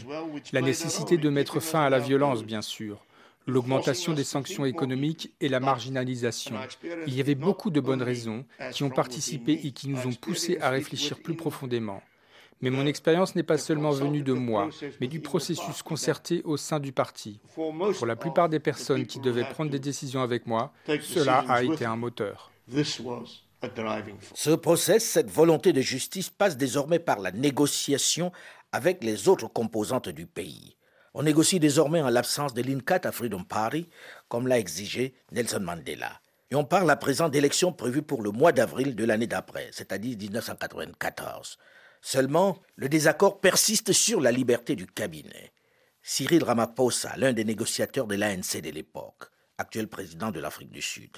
La 0.53 0.61
nécessité 0.61 1.17
de 1.17 1.29
mettre 1.29 1.59
fin 1.59 1.81
à 1.81 1.89
la 1.91 1.99
violence, 1.99 2.43
bien 2.43 2.63
sûr, 2.63 3.05
l'augmentation 3.45 4.13
des 4.13 4.23
sanctions 4.23 4.65
économiques 4.65 5.31
et 5.39 5.49
la 5.49 5.59
marginalisation. 5.59 6.55
Il 7.05 7.13
y 7.13 7.21
avait 7.21 7.35
beaucoup 7.35 7.69
de 7.69 7.79
bonnes 7.79 8.01
raisons 8.01 8.43
qui 8.71 8.83
ont 8.83 8.89
participé 8.89 9.53
et 9.63 9.71
qui 9.71 9.87
nous 9.87 10.07
ont 10.07 10.13
poussés 10.13 10.57
à 10.61 10.71
réfléchir 10.71 11.19
plus 11.19 11.35
profondément. 11.35 12.01
Mais 12.61 12.69
mon 12.69 12.85
expérience 12.85 13.35
n'est 13.35 13.43
pas 13.43 13.57
seulement 13.57 13.91
venue 13.91 14.23
de 14.23 14.33
moi, 14.33 14.69
mais 14.99 15.07
du 15.07 15.19
processus 15.19 15.83
concerté 15.83 16.41
au 16.43 16.57
sein 16.57 16.79
du 16.79 16.91
parti. 16.91 17.39
Pour 17.53 18.05
la 18.07 18.15
plupart 18.15 18.49
des 18.49 18.59
personnes 18.59 19.05
qui 19.05 19.19
devaient 19.19 19.47
prendre 19.49 19.69
des 19.69 19.79
décisions 19.79 20.21
avec 20.21 20.47
moi, 20.47 20.73
cela 21.01 21.45
a 21.47 21.63
été 21.63 21.85
un 21.85 21.95
moteur. 21.95 22.51
Ce 24.33 24.51
process, 24.51 25.03
cette 25.03 25.29
volonté 25.29 25.73
de 25.73 25.81
justice 25.81 26.29
passe 26.29 26.57
désormais 26.57 26.99
par 26.99 27.19
la 27.19 27.31
négociation 27.31 28.31
avec 28.71 29.03
les 29.03 29.27
autres 29.27 29.47
composantes 29.47 30.09
du 30.09 30.25
pays. 30.25 30.75
On 31.13 31.23
négocie 31.23 31.59
désormais 31.59 32.01
en 32.01 32.09
l'absence 32.09 32.53
de 32.53 32.61
l'Inkatha 32.61 33.11
Freedom 33.11 33.43
Party, 33.43 33.89
comme 34.29 34.47
l'a 34.47 34.59
exigé 34.59 35.15
Nelson 35.31 35.61
Mandela. 35.61 36.21
Et 36.51 36.55
on 36.55 36.63
parle 36.63 36.89
à 36.91 36.95
présent 36.95 37.29
d'élections 37.29 37.73
prévues 37.73 38.03
pour 38.03 38.21
le 38.21 38.31
mois 38.31 38.51
d'avril 38.51 38.95
de 38.95 39.03
l'année 39.03 39.27
d'après, 39.27 39.69
c'est-à-dire 39.71 40.17
1994. 40.17 41.57
Seulement, 42.01 42.57
le 42.75 42.89
désaccord 42.89 43.39
persiste 43.39 43.91
sur 43.91 44.21
la 44.21 44.31
liberté 44.31 44.75
du 44.75 44.85
cabinet. 44.85 45.51
Cyril 46.01 46.43
Ramaphosa, 46.43 47.17
l'un 47.17 47.33
des 47.33 47.43
négociateurs 47.43 48.07
de 48.07 48.15
l'ANC 48.15 48.61
de 48.63 48.69
l'époque, 48.69 49.25
actuel 49.57 49.87
président 49.87 50.31
de 50.31 50.39
l'Afrique 50.39 50.71
du 50.71 50.81
Sud. 50.81 51.09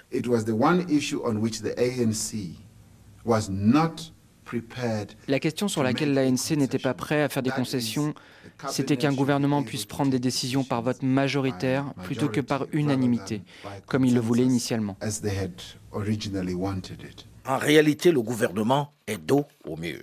La 5.28 5.40
question 5.40 5.68
sur 5.68 5.84
laquelle 5.84 6.14
l'ANC 6.14 6.58
n'était 6.58 6.80
pas 6.80 6.94
prêt 6.96 7.22
à 7.22 7.30
faire 7.30 7.44
des 7.44 7.52
concessions, 7.52 8.16
c'était 8.68 8.98
qu'un 8.98 9.14
gouvernement 9.14 9.62
puisse 9.64 9.86
prendre 9.86 10.10
des 10.10 10.20
décisions 10.20 10.64
par 10.64 10.82
vote 10.82 11.04
majoritaire 11.04 11.94
plutôt 12.04 12.30
que 12.30 12.42
par 12.42 12.66
unanimité, 12.74 13.44
comme 13.86 14.06
il 14.06 14.16
le 14.16 14.20
voulait 14.20 14.44
initialement. 14.44 14.98
En 17.48 17.58
réalité, 17.58 18.12
le 18.12 18.22
gouvernement 18.22 18.94
est 19.08 19.18
dos 19.18 19.46
au 19.66 19.76
mur. 19.76 20.02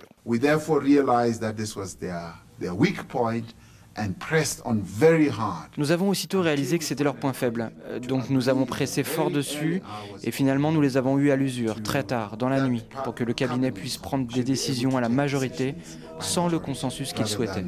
Nous 5.77 5.91
avons 5.91 6.09
aussitôt 6.11 6.41
réalisé 6.43 6.79
que 6.79 6.85
c'était 6.85 7.05
leur 7.05 7.17
point 7.17 7.33
faible, 7.33 7.71
euh, 7.87 7.99
donc 7.99 8.29
nous 8.31 8.49
avons 8.49 8.67
pressé 8.67 9.03
fort 9.05 9.31
dessus 9.31 9.83
et 10.23 10.31
finalement 10.31 10.71
nous 10.71 10.81
les 10.81 10.97
avons 10.97 11.19
eus 11.19 11.31
à 11.31 11.37
l'usure, 11.37 11.83
très 11.83 12.03
tard, 12.03 12.37
dans 12.37 12.49
la 12.49 12.61
nuit, 12.61 12.85
pour 13.05 13.15
que 13.15 13.25
le 13.25 13.33
cabinet 13.33 13.71
puisse 13.71 13.97
prendre 13.97 14.27
des 14.27 14.45
décisions 14.45 14.97
à 14.97 15.01
la 15.01 15.09
majorité 15.09 15.75
sans 16.21 16.49
le 16.49 16.59
consensus 16.59 17.13
qu'il 17.13 17.27
souhaitait. 17.27 17.65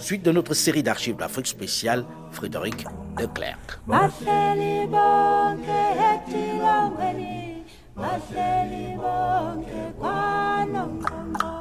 Suite 0.00 0.22
de 0.22 0.32
notre 0.32 0.54
série 0.54 0.82
d'archives 0.82 1.16
d'Afrique 1.16 1.46
spéciale, 1.46 2.06
Frédéric 2.30 2.86
Leclerc. 3.18 3.58
Bahleli 8.00 8.86
bonke 9.02 9.80
kwanomqonqo 10.00 11.52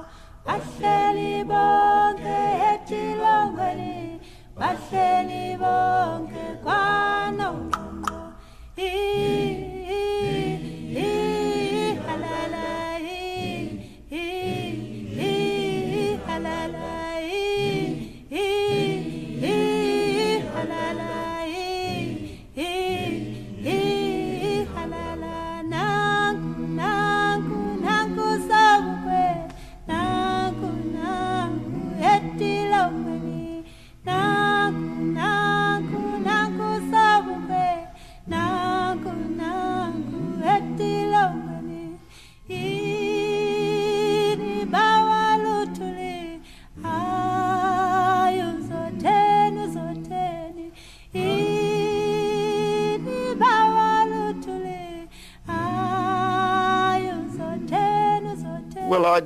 bahleli 0.46 1.34
bonke 1.52 2.38
etilongweni 2.72 3.96
bahleli 4.60 5.44
bonke 5.62 6.39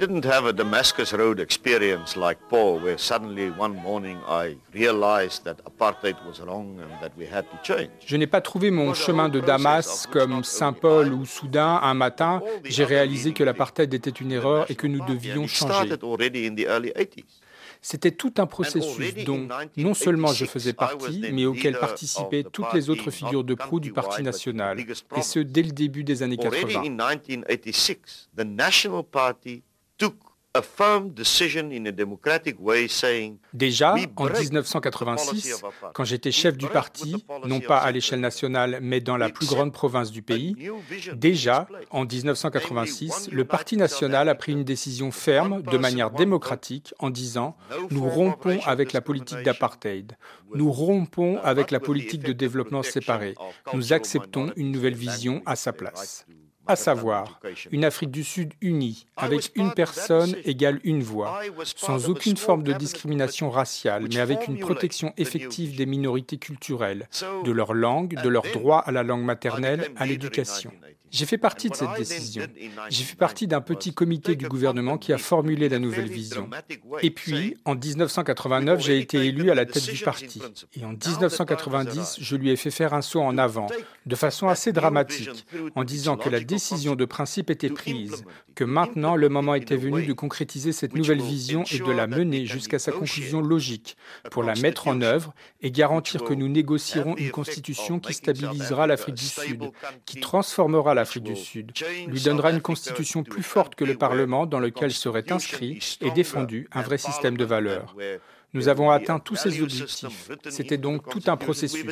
didn't 0.05 0.25
have 0.25 0.45
a 0.45 0.51
Damascus 0.51 1.13
Road 1.13 1.39
experience 1.39 2.17
like 2.17 2.37
Paul, 2.49 2.79
where 2.79 2.97
suddenly 2.97 3.49
one 3.51 3.73
morning 3.73 4.17
I 4.27 4.57
realized 4.73 5.45
that 5.45 5.63
apartheid 5.63 6.15
was 6.27 6.41
wrong 6.41 6.77
and 6.81 6.91
that 7.01 7.11
we 7.17 7.25
had 7.25 7.45
to 7.51 7.57
change. 7.63 7.89
Je 8.05 8.17
n'ai 8.17 8.27
pas 8.27 8.41
trouvé 8.41 8.69
mon 8.69 8.93
chemin 8.93 9.29
de 9.29 9.39
Damas 9.39 10.05
comme 10.11 10.43
Saint 10.43 10.73
Paul 10.73 11.13
ou 11.13 11.25
soudain 11.25 11.79
un 11.81 11.93
matin, 11.93 12.41
j'ai 12.65 12.83
réalisé 12.83 13.31
que 13.31 13.45
l'apartheid 13.45 13.93
était 13.93 14.09
une 14.09 14.33
erreur 14.33 14.69
et 14.69 14.75
que 14.75 14.87
nous 14.87 15.05
devions 15.05 15.47
changer. 15.47 15.95
C'était 17.81 18.11
tout 18.11 18.33
un 18.37 18.45
processus 18.45 19.25
dont 19.25 19.47
non 19.77 19.93
seulement 19.93 20.33
je 20.33 20.45
faisais 20.45 20.73
partie, 20.73 21.23
mais 21.31 21.45
auquel 21.45 21.77
participaient 21.77 22.43
toutes 22.43 22.73
les 22.73 22.89
autres 22.89 23.09
figures 23.11 23.43
de 23.45 23.55
proue 23.55 23.79
du 23.79 23.93
Parti 23.93 24.21
national, 24.21 24.79
et 25.15 25.21
ce 25.21 25.39
dès 25.39 25.63
le 25.63 25.71
début 25.71 26.03
des 26.03 26.23
années 26.23 26.37
80. 26.37 26.83
Déjà, 33.53 33.95
en 34.17 34.25
1986, 34.25 35.63
quand 35.95 36.03
j'étais 36.03 36.31
chef 36.31 36.57
du 36.57 36.67
parti, 36.67 37.25
non 37.45 37.59
pas 37.59 37.79
à 37.79 37.91
l'échelle 37.91 38.19
nationale, 38.19 38.77
mais 38.79 39.01
dans 39.01 39.17
la 39.17 39.29
plus 39.29 39.47
grande 39.47 39.73
province 39.73 40.11
du 40.11 40.21
pays, 40.21 40.55
déjà, 41.15 41.67
en 41.89 42.05
1986, 42.05 43.29
le 43.31 43.45
Parti 43.45 43.77
national 43.77 44.29
a 44.29 44.35
pris 44.35 44.51
une 44.51 44.63
décision 44.63 45.09
ferme, 45.09 45.63
de 45.63 45.77
manière 45.79 46.11
démocratique, 46.11 46.93
en 46.99 47.09
disant⁇ 47.09 47.57
Nous 47.89 48.07
rompons 48.07 48.59
avec 48.63 48.93
la 48.93 49.01
politique 49.01 49.41
d'apartheid, 49.41 50.15
nous 50.53 50.71
rompons 50.71 51.39
avec 51.43 51.71
la 51.71 51.79
politique 51.79 52.21
de 52.21 52.33
développement 52.33 52.83
séparé, 52.83 53.33
nous 53.73 53.91
acceptons 53.91 54.51
une 54.55 54.71
nouvelle 54.71 54.93
vision 54.93 55.41
à 55.47 55.55
sa 55.55 55.73
place⁇ 55.73 56.27
à 56.67 56.75
savoir 56.75 57.39
une 57.71 57.85
Afrique 57.85 58.11
du 58.11 58.23
Sud 58.23 58.53
unie, 58.61 59.05
avec 59.17 59.51
une 59.55 59.73
personne 59.73 60.35
égale 60.45 60.79
une 60.83 61.03
voix, 61.03 61.41
sans 61.75 62.09
aucune 62.09 62.37
forme 62.37 62.63
de 62.63 62.73
discrimination 62.73 63.49
raciale, 63.49 64.07
mais 64.09 64.19
avec 64.19 64.47
une 64.47 64.59
protection 64.59 65.13
effective 65.17 65.75
des 65.75 65.85
minorités 65.85 66.37
culturelles, 66.37 67.07
de 67.43 67.51
leur 67.51 67.73
langue, 67.73 68.21
de 68.21 68.29
leur 68.29 68.43
droit 68.53 68.79
à 68.79 68.91
la 68.91 69.03
langue 69.03 69.23
maternelle, 69.23 69.91
à 69.97 70.05
l'éducation. 70.05 70.71
J'ai 71.13 71.27
fait 71.27 71.37
partie 71.37 71.69
de 71.69 71.75
cette 71.75 71.93
décision. 71.95 72.43
J'ai 72.89 73.03
fait 73.03 73.15
partie 73.15 73.45
d'un 73.45 73.61
petit 73.61 73.93
comité 73.93 74.35
du 74.35 74.47
gouvernement 74.47 74.97
qui 74.97 75.13
a 75.13 75.19
formulé 75.19 75.69
la 75.69 75.77
nouvelle 75.77 76.09
vision. 76.09 76.49
Et 77.03 77.11
puis, 77.11 77.55
en 77.65 77.75
1989, 77.75 78.81
j'ai 78.81 78.97
été 78.97 79.19
élu 79.19 79.51
à 79.51 79.55
la 79.55 79.67
tête 79.67 79.85
du 79.85 80.03
parti. 80.03 80.41
Et 80.75 80.83
en 80.83 80.93
1990, 80.93 82.17
je 82.19 82.35
lui 82.35 82.49
ai 82.49 82.55
fait 82.55 82.71
faire 82.71 82.95
un 82.95 83.03
saut 83.03 83.21
en 83.21 83.37
avant, 83.37 83.67
de 84.07 84.15
façon 84.15 84.47
assez 84.47 84.73
dramatique, 84.73 85.45
en 85.75 85.83
disant 85.83 86.17
que 86.17 86.29
la 86.29 86.39
décision 86.39 86.95
de 86.95 87.05
principe 87.05 87.51
était 87.51 87.69
prise, 87.69 88.25
que 88.55 88.63
maintenant 88.63 89.15
le 89.15 89.29
moment 89.29 89.53
était 89.53 89.77
venu 89.77 90.07
de 90.07 90.13
concrétiser 90.13 90.71
cette 90.71 90.95
nouvelle 90.95 91.21
vision 91.21 91.63
et 91.71 91.77
de 91.77 91.91
la 91.91 92.07
mener 92.07 92.47
jusqu'à 92.47 92.79
sa 92.79 92.91
conclusion 92.91 93.39
logique, 93.39 93.97
pour 94.31 94.41
la 94.41 94.55
mettre 94.55 94.87
en 94.87 94.99
œuvre 95.01 95.35
et 95.61 95.69
garantir 95.69 96.23
que 96.23 96.33
nous 96.33 96.47
négocierons 96.47 97.15
une 97.17 97.29
constitution 97.29 97.99
qui 97.99 98.15
stabilisera 98.15 98.87
l'Afrique 98.87 99.15
du 99.15 99.25
Sud, 99.25 99.71
qui 100.05 100.19
transformera 100.19 100.95
la 100.95 101.02
l'Afrique 101.03 101.23
du 101.23 101.35
Sud, 101.35 101.71
lui 102.07 102.21
donnera 102.21 102.51
une 102.51 102.61
constitution 102.61 103.23
plus 103.23 103.43
forte 103.43 103.75
que 103.75 103.83
le 103.83 103.97
Parlement 103.97 104.45
dans 104.45 104.59
lequel 104.59 104.91
serait 104.91 105.31
inscrit 105.31 105.97
et 106.01 106.11
défendu 106.11 106.67
un 106.71 106.81
vrai 106.81 106.97
système 106.97 107.37
de 107.37 107.45
valeurs. 107.45 107.95
Nous 108.53 108.67
avons 108.67 108.89
atteint 108.89 109.19
tous 109.19 109.35
ces 109.35 109.61
objectifs. 109.61 110.31
C'était 110.49 110.77
donc 110.77 111.09
tout 111.09 111.23
un 111.27 111.37
processus. 111.37 111.85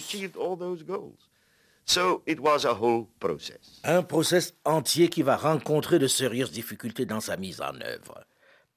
Un 3.83 4.03
processus 4.03 4.53
entier 4.63 5.09
qui 5.09 5.23
va 5.23 5.35
rencontrer 5.35 5.99
de 5.99 6.07
sérieuses 6.07 6.51
difficultés 6.51 7.05
dans 7.05 7.19
sa 7.19 7.37
mise 7.37 7.61
en 7.61 7.73
œuvre. 7.81 8.23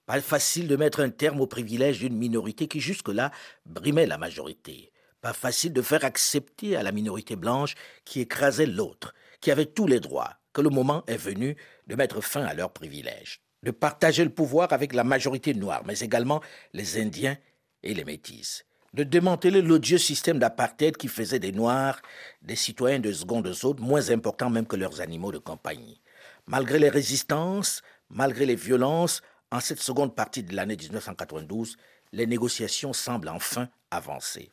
Pas 0.07 0.21
facile 0.21 0.69
de 0.69 0.77
mettre 0.77 1.01
un 1.01 1.11
terme 1.11 1.41
aux 1.41 1.47
privilèges 1.47 2.01
d'une 2.01 2.17
minorité 2.17 2.69
qui 2.69 2.81
jusque-là 2.81 3.31
brimait 3.65 4.07
la 4.07 4.19
majorité. 4.19 4.91
Pas 5.21 5.33
facile 5.33 5.73
de 5.73 5.81
faire 5.81 6.05
accepter 6.05 6.77
à 6.77 6.83
la 6.83 6.93
minorité 6.93 7.37
blanche 7.37 7.75
qui 8.05 8.21
écrasait 8.21 8.67
l'autre 8.67 9.15
qui 9.45 9.51
avaient 9.51 9.67
tous 9.67 9.87
les 9.87 10.01
droits, 10.01 10.39
que 10.55 10.63
le 10.63 10.71
moment 10.71 11.05
est 11.07 11.19
venu 11.19 11.55
de 11.87 11.95
mettre 11.95 12.23
fin 12.23 12.47
à 12.47 12.55
leurs 12.55 12.73
privilèges, 12.73 13.43
de 13.63 13.71
partager 13.71 14.25
le 14.25 14.31
pouvoir 14.31 14.73
avec 14.73 14.95
la 14.95 15.05
majorité 15.05 15.53
noire, 15.53 15.83
mais 15.85 15.99
également 15.99 16.41
les 16.73 16.99
Indiens 16.99 17.37
et 17.83 17.93
les 17.93 18.07
Métis, 18.07 18.65
de 18.95 19.05
démanteler 19.05 19.61
l'odieux 19.61 19.99
système 19.99 20.39
d'apartheid 20.39 20.97
qui 20.97 21.09
faisait 21.09 21.41
des 21.41 21.53
Noirs 21.53 22.01
des 22.41 22.57
citoyens 22.57 23.01
de 23.01 23.13
seconde 23.13 23.53
zone, 23.53 23.81
moins 23.81 24.09
importants 24.09 24.49
même 24.49 24.67
que 24.67 24.77
leurs 24.77 25.03
animaux 25.03 25.31
de 25.31 25.37
compagnie. 25.37 26.01
Malgré 26.47 26.79
les 26.79 26.89
résistances, 26.89 27.83
malgré 28.09 28.47
les 28.47 28.57
violences, 28.57 29.21
en 29.53 29.61
cette 29.61 29.83
seconde 29.83 30.15
partie 30.15 30.43
de 30.43 30.57
l'année 30.57 30.79
1992, 30.79 31.77
les 32.13 32.27
négociations 32.27 32.95
semblent 32.95 33.29
enfin 33.29 33.69
avancer. 33.91 34.53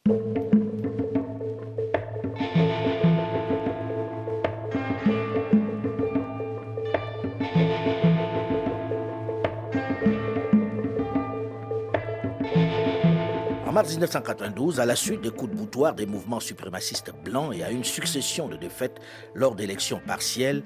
En 13.71 13.73
mars 13.73 13.91
1992, 13.91 14.81
à 14.81 14.85
la 14.85 14.97
suite 14.97 15.21
des 15.21 15.29
coups 15.29 15.51
de 15.51 15.55
boutoir 15.55 15.95
des 15.95 16.05
mouvements 16.05 16.41
suprémacistes 16.41 17.13
blancs 17.23 17.55
et 17.55 17.63
à 17.63 17.71
une 17.71 17.85
succession 17.85 18.49
de 18.49 18.57
défaites 18.57 18.99
lors 19.33 19.55
d'élections 19.55 20.01
partielles, 20.05 20.63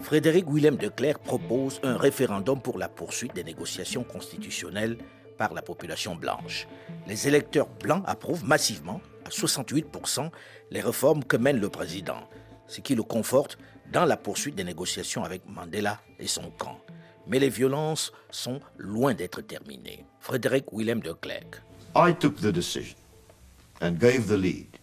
Frédéric 0.00 0.46
Willem 0.48 0.76
de 0.76 0.88
Clercq 0.88 1.22
propose 1.22 1.80
un 1.82 1.98
référendum 1.98 2.60
pour 2.60 2.78
la 2.78 2.88
poursuite 2.88 3.34
des 3.34 3.44
négociations 3.44 4.04
constitutionnelles 4.04 4.96
par 5.36 5.52
la 5.52 5.60
population 5.60 6.14
blanche. 6.14 6.66
Les 7.06 7.28
électeurs 7.28 7.68
blancs 7.68 8.04
approuvent 8.06 8.44
massivement, 8.44 9.02
à 9.26 9.28
68%, 9.28 10.30
les 10.70 10.80
réformes 10.80 11.24
que 11.24 11.36
mène 11.36 11.60
le 11.60 11.68
président, 11.68 12.28
ce 12.68 12.80
qui 12.80 12.94
le 12.94 13.02
conforte 13.02 13.58
dans 13.92 14.06
la 14.06 14.16
poursuite 14.16 14.54
des 14.54 14.64
négociations 14.64 15.24
avec 15.24 15.42
Mandela 15.46 16.00
et 16.18 16.26
son 16.26 16.50
camp. 16.50 16.80
Mais 17.26 17.38
les 17.38 17.48
violences 17.48 18.12
sont 18.30 18.60
loin 18.78 19.14
d'être 19.14 19.40
terminées. 19.40 20.04
Frédéric 20.20 20.66
Willem 20.72 21.00
de 21.00 21.12
Clercq. 21.12 21.62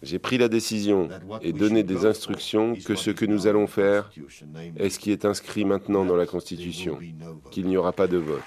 J'ai 0.02 0.18
pris 0.18 0.38
la 0.38 0.48
décision 0.48 1.08
et 1.40 1.52
donné 1.52 1.82
des 1.82 2.06
instructions 2.06 2.74
que 2.76 2.94
ce 2.94 3.10
que 3.10 3.24
nous 3.24 3.46
allons 3.46 3.66
faire 3.66 4.10
est 4.76 4.90
ce 4.90 4.98
qui 4.98 5.10
est 5.10 5.24
inscrit 5.24 5.64
maintenant 5.64 6.04
dans 6.04 6.16
la 6.16 6.26
Constitution, 6.26 6.98
qu'il 7.50 7.66
n'y 7.66 7.76
aura 7.76 7.92
pas 7.92 8.06
de 8.06 8.18
vote. 8.18 8.42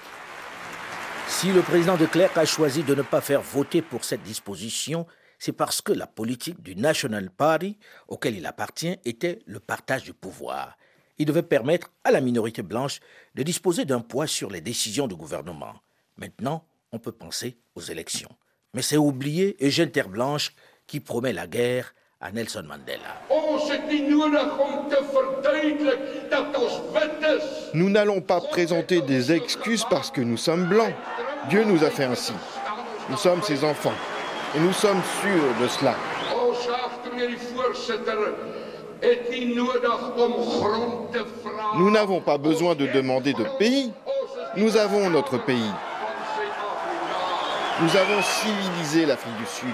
Si 1.26 1.52
le 1.52 1.60
président 1.60 1.96
de 1.96 2.06
Clerc 2.06 2.36
a 2.36 2.46
choisi 2.46 2.82
de 2.82 2.94
ne 2.94 3.02
pas 3.02 3.20
faire 3.20 3.42
voter 3.42 3.82
pour 3.82 4.04
cette 4.04 4.22
disposition, 4.22 5.06
c'est 5.38 5.52
parce 5.52 5.82
que 5.82 5.92
la 5.92 6.06
politique 6.06 6.62
du 6.62 6.74
National 6.74 7.30
Party, 7.30 7.78
auquel 8.08 8.36
il 8.36 8.46
appartient, 8.46 8.96
était 9.04 9.40
le 9.46 9.60
partage 9.60 10.02
du 10.04 10.14
pouvoir. 10.14 10.76
Il 11.18 11.26
devait 11.26 11.42
permettre 11.42 11.90
à 12.04 12.10
la 12.10 12.20
minorité 12.20 12.62
blanche 12.62 13.00
de 13.34 13.42
disposer 13.42 13.84
d'un 13.84 14.00
poids 14.00 14.26
sur 14.26 14.50
les 14.50 14.60
décisions 14.60 15.08
du 15.08 15.16
gouvernement. 15.16 15.74
Maintenant, 16.16 16.64
on 16.92 16.98
peut 16.98 17.12
penser 17.12 17.58
aux 17.74 17.80
élections. 17.80 18.30
Mais 18.74 18.82
c'est 18.82 18.96
oublier 18.96 19.56
Eugène 19.60 19.90
Terre 19.90 20.08
Blanche 20.08 20.54
qui 20.86 21.00
promet 21.00 21.32
la 21.32 21.46
guerre 21.46 21.94
à 22.20 22.32
Nelson 22.32 22.64
Mandela. 22.66 23.22
Nous 27.74 27.90
n'allons 27.90 28.20
pas 28.20 28.40
présenter 28.40 29.00
des 29.00 29.32
excuses 29.32 29.84
parce 29.88 30.10
que 30.10 30.20
nous 30.20 30.36
sommes 30.36 30.68
blancs. 30.68 30.94
Dieu 31.48 31.64
nous 31.64 31.84
a 31.84 31.90
fait 31.90 32.04
ainsi. 32.04 32.32
Nous 33.10 33.16
sommes 33.16 33.42
ses 33.42 33.64
enfants. 33.64 33.94
Et 34.56 34.60
nous 34.60 34.72
sommes 34.72 35.02
sûrs 35.20 35.60
de 35.60 35.68
cela. 35.68 35.94
Nous 41.76 41.90
n'avons 41.90 42.20
pas 42.20 42.38
besoin 42.38 42.74
de 42.74 42.86
demander 42.86 43.32
de 43.32 43.44
pays. 43.58 43.92
Nous 44.56 44.76
avons 44.76 45.10
notre 45.10 45.38
pays. 45.44 45.72
Nous 47.80 47.96
avons 47.96 48.22
civilisé 48.22 49.06
l'Afrique 49.06 49.36
du 49.38 49.46
Sud. 49.46 49.68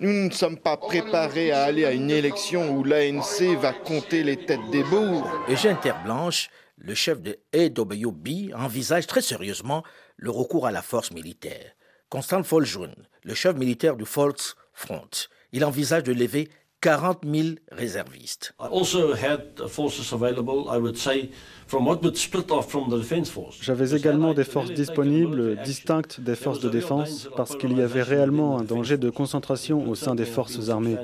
Nous 0.00 0.12
ne 0.12 0.30
sommes 0.30 0.58
pas 0.58 0.76
préparés 0.76 1.52
à 1.52 1.62
aller 1.62 1.84
à 1.84 1.92
une 1.92 2.10
élection 2.10 2.76
où 2.76 2.84
l'ANC 2.84 3.56
va 3.58 3.72
compter 3.72 4.22
les 4.22 4.36
têtes 4.36 4.70
des 4.70 4.82
bourgs. 4.82 5.26
Eugène 5.48 5.78
Terre 5.80 6.02
Blanche, 6.04 6.50
le 6.76 6.94
chef 6.94 7.22
de 7.22 7.38
AWB, 7.54 8.52
envisage 8.54 9.06
très 9.06 9.22
sérieusement 9.22 9.82
le 10.16 10.30
recours 10.30 10.66
à 10.66 10.72
la 10.72 10.82
force 10.82 11.12
militaire. 11.12 11.72
Constant 12.14 12.44
Foljoun, 12.44 12.94
le 13.24 13.34
chef 13.34 13.56
militaire 13.56 13.96
du 13.96 14.04
Volksfront, 14.04 15.10
il 15.50 15.64
envisage 15.64 16.04
de 16.04 16.12
lever 16.12 16.48
40 16.84 17.20
000 17.24 17.48
réservistes. 17.72 18.54
J'avais 23.62 23.96
également 23.96 24.34
des 24.34 24.44
forces 24.44 24.70
disponibles, 24.70 25.62
distinctes 25.62 26.20
des 26.20 26.34
forces 26.34 26.60
de 26.60 26.68
défense, 26.68 27.30
parce 27.38 27.56
qu'il 27.56 27.74
y 27.78 27.80
avait 27.80 28.02
réellement 28.02 28.58
un 28.58 28.64
danger 28.64 28.98
de 28.98 29.08
concentration 29.08 29.88
au 29.88 29.94
sein 29.94 30.14
des 30.14 30.26
forces 30.26 30.68
armées, 30.68 30.98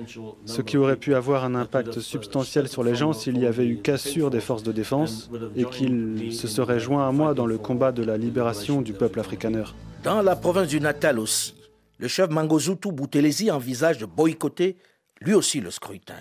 ce 0.45 0.61
qui 0.61 0.77
aurait 0.77 0.97
pu 0.99 1.15
avoir 1.15 1.47
un 1.47 1.55
impact 1.55 2.01
substantiel 2.01 2.69
sur 2.69 2.85
les 2.85 2.95
gens 2.95 3.15
s'il 3.15 3.39
y 3.39 3.47
avait 3.47 3.67
eu 3.67 3.79
cassure 3.79 4.29
des 4.29 4.41
forces 4.41 4.63
de 4.63 4.73
défense 4.73 5.31
et 5.57 5.65
qu'ils 5.65 6.35
se 6.35 6.47
seraient 6.47 6.79
joints 6.79 7.09
à 7.09 7.11
moi 7.11 7.33
dans 7.33 7.47
le 7.47 7.57
combat 7.57 7.91
de 7.91 8.03
la 8.03 8.19
libération 8.19 8.83
du 8.83 8.93
peuple 8.93 9.19
afrikaner. 9.19 9.65
Dans 10.03 10.21
la 10.21 10.37
province 10.37 10.69
du 10.69 10.79
Natal 10.79 11.19
aussi, 11.19 11.55
le 11.97 12.09
chef 12.09 12.29
Mangosuthu 12.29 12.93
Boutelesi 12.93 13.51
envisage 13.51 13.97
de 13.97 14.05
boycotter 14.05 14.77
lui 15.21 15.35
aussi 15.35 15.61
le 15.61 15.71
scrutin. 15.71 16.19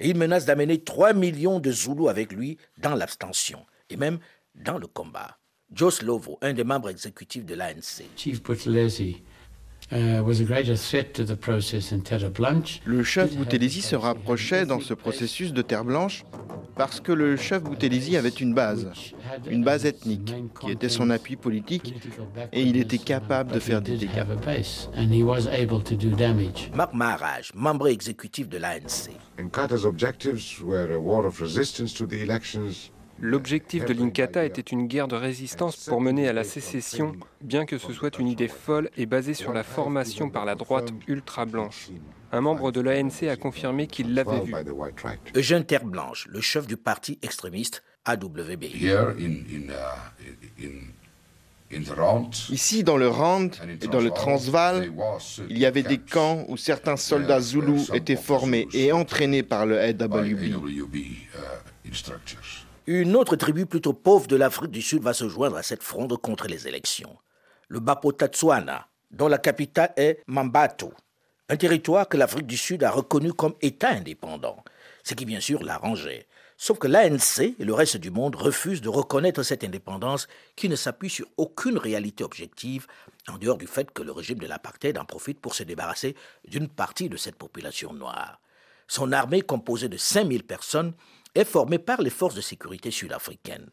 Et 0.00 0.10
il 0.10 0.16
menace 0.16 0.44
d'amener 0.44 0.82
3 0.82 1.12
millions 1.12 1.60
de 1.60 1.70
Zoulous 1.70 2.08
avec 2.08 2.32
lui 2.32 2.58
dans 2.78 2.94
l'abstention 2.94 3.64
et 3.88 3.96
même 3.96 4.18
dans 4.54 4.78
le 4.78 4.86
combat. 4.86 5.38
Jos 5.74 6.02
Lovo, 6.02 6.38
un 6.42 6.52
des 6.52 6.64
membres 6.64 6.90
exécutifs 6.90 7.46
de 7.46 7.54
l'ANC. 7.54 8.04
Uh, 8.26 9.22
le 12.84 13.02
chef 13.02 13.36
Boutelesi 13.36 13.82
se 13.82 13.94
rapprochait 13.94 14.64
dans 14.64 14.80
ce 14.80 14.94
processus 14.94 15.52
de 15.52 15.60
Terre 15.60 15.84
Blanche 15.84 16.24
parce 16.76 17.00
que 17.00 17.12
le 17.12 17.36
chef 17.36 17.62
Boutelesi 17.62 18.16
avait 18.16 18.30
une 18.30 18.54
base, 18.54 18.88
une 19.50 19.62
base 19.62 19.84
ethnique, 19.84 20.34
qui 20.60 20.70
était 20.70 20.88
son 20.88 21.10
appui 21.10 21.36
politique, 21.36 21.94
et 22.52 22.62
il 22.62 22.78
était 22.78 22.98
capable 22.98 23.52
de 23.52 23.60
faire 23.60 23.82
des 23.82 23.96
dégâts. 23.96 24.24
Marc 26.74 26.94
Maharaj, 26.94 27.50
membre 27.54 27.88
exécutif 27.88 28.48
de 28.48 28.56
l'ANC. 28.56 29.10
L'objectif 33.24 33.84
de 33.84 33.92
l'Inkatha 33.92 34.44
était 34.44 34.60
une 34.60 34.88
guerre 34.88 35.06
de 35.06 35.14
résistance 35.14 35.76
pour 35.76 36.00
mener 36.00 36.26
à 36.26 36.32
la 36.32 36.42
sécession, 36.42 37.12
bien 37.40 37.66
que 37.66 37.78
ce 37.78 37.92
soit 37.92 38.18
une 38.18 38.26
idée 38.26 38.48
folle 38.48 38.90
et 38.96 39.06
basée 39.06 39.34
sur 39.34 39.52
la 39.52 39.62
formation 39.62 40.28
par 40.28 40.44
la 40.44 40.56
droite 40.56 40.92
ultra-blanche. 41.06 41.90
Un 42.32 42.40
membre 42.40 42.72
de 42.72 42.80
l'ANC 42.80 43.28
a 43.30 43.36
confirmé 43.36 43.86
qu'il 43.86 44.14
l'avait 44.14 44.40
vu. 44.40 44.52
Eugène 45.36 45.64
Terre-Blanche, 45.64 46.26
le 46.30 46.40
chef 46.40 46.66
du 46.66 46.76
parti 46.76 47.20
extrémiste 47.22 47.84
AWB. 48.06 48.64
Ici, 52.50 52.82
dans 52.82 52.96
le 52.96 53.08
Rand 53.08 53.50
et 53.80 53.86
dans 53.86 54.00
le 54.00 54.10
Transvaal, 54.10 54.92
il 55.48 55.58
y 55.58 55.64
avait 55.64 55.84
des 55.84 55.98
camps 55.98 56.44
où 56.48 56.56
certains 56.56 56.96
soldats 56.96 57.40
zoulous 57.40 57.94
étaient 57.94 58.16
formés 58.16 58.66
et 58.74 58.90
entraînés 58.90 59.44
par 59.44 59.64
le 59.64 59.80
AWB. 59.80 60.56
Une 62.88 63.14
autre 63.14 63.36
tribu 63.36 63.64
plutôt 63.64 63.92
pauvre 63.92 64.26
de 64.26 64.34
l'Afrique 64.34 64.72
du 64.72 64.82
Sud 64.82 65.04
va 65.04 65.12
se 65.12 65.28
joindre 65.28 65.56
à 65.56 65.62
cette 65.62 65.84
fronde 65.84 66.16
contre 66.16 66.48
les 66.48 66.66
élections. 66.66 67.16
Le 67.68 67.78
Bapotatsuana, 67.78 68.88
dont 69.12 69.28
la 69.28 69.38
capitale 69.38 69.92
est 69.96 70.20
Mambato, 70.26 70.92
un 71.48 71.56
territoire 71.56 72.08
que 72.08 72.16
l'Afrique 72.16 72.48
du 72.48 72.56
Sud 72.56 72.82
a 72.82 72.90
reconnu 72.90 73.32
comme 73.32 73.54
État 73.62 73.90
indépendant, 73.90 74.64
ce 75.04 75.14
qui 75.14 75.24
bien 75.24 75.38
sûr 75.38 75.62
l'arrangeait. 75.62 76.26
Sauf 76.56 76.80
que 76.80 76.88
l'ANC 76.88 77.54
et 77.56 77.64
le 77.64 77.72
reste 77.72 77.98
du 77.98 78.10
monde 78.10 78.34
refusent 78.34 78.80
de 78.80 78.88
reconnaître 78.88 79.44
cette 79.44 79.62
indépendance 79.62 80.26
qui 80.56 80.68
ne 80.68 80.74
s'appuie 80.74 81.10
sur 81.10 81.26
aucune 81.36 81.78
réalité 81.78 82.24
objective, 82.24 82.88
en 83.28 83.38
dehors 83.38 83.58
du 83.58 83.68
fait 83.68 83.92
que 83.92 84.02
le 84.02 84.10
régime 84.10 84.40
de 84.40 84.48
l'apartheid 84.48 84.98
en 84.98 85.04
profite 85.04 85.40
pour 85.40 85.54
se 85.54 85.62
débarrasser 85.62 86.16
d'une 86.48 86.68
partie 86.68 87.08
de 87.08 87.16
cette 87.16 87.36
population 87.36 87.92
noire. 87.92 88.40
Son 88.88 89.12
armée, 89.12 89.42
composée 89.42 89.88
de 89.88 89.96
5000 89.96 90.42
personnes, 90.42 90.94
est 91.34 91.44
formé 91.44 91.78
par 91.78 92.02
les 92.02 92.10
forces 92.10 92.34
de 92.34 92.40
sécurité 92.40 92.90
sud-africaines. 92.90 93.70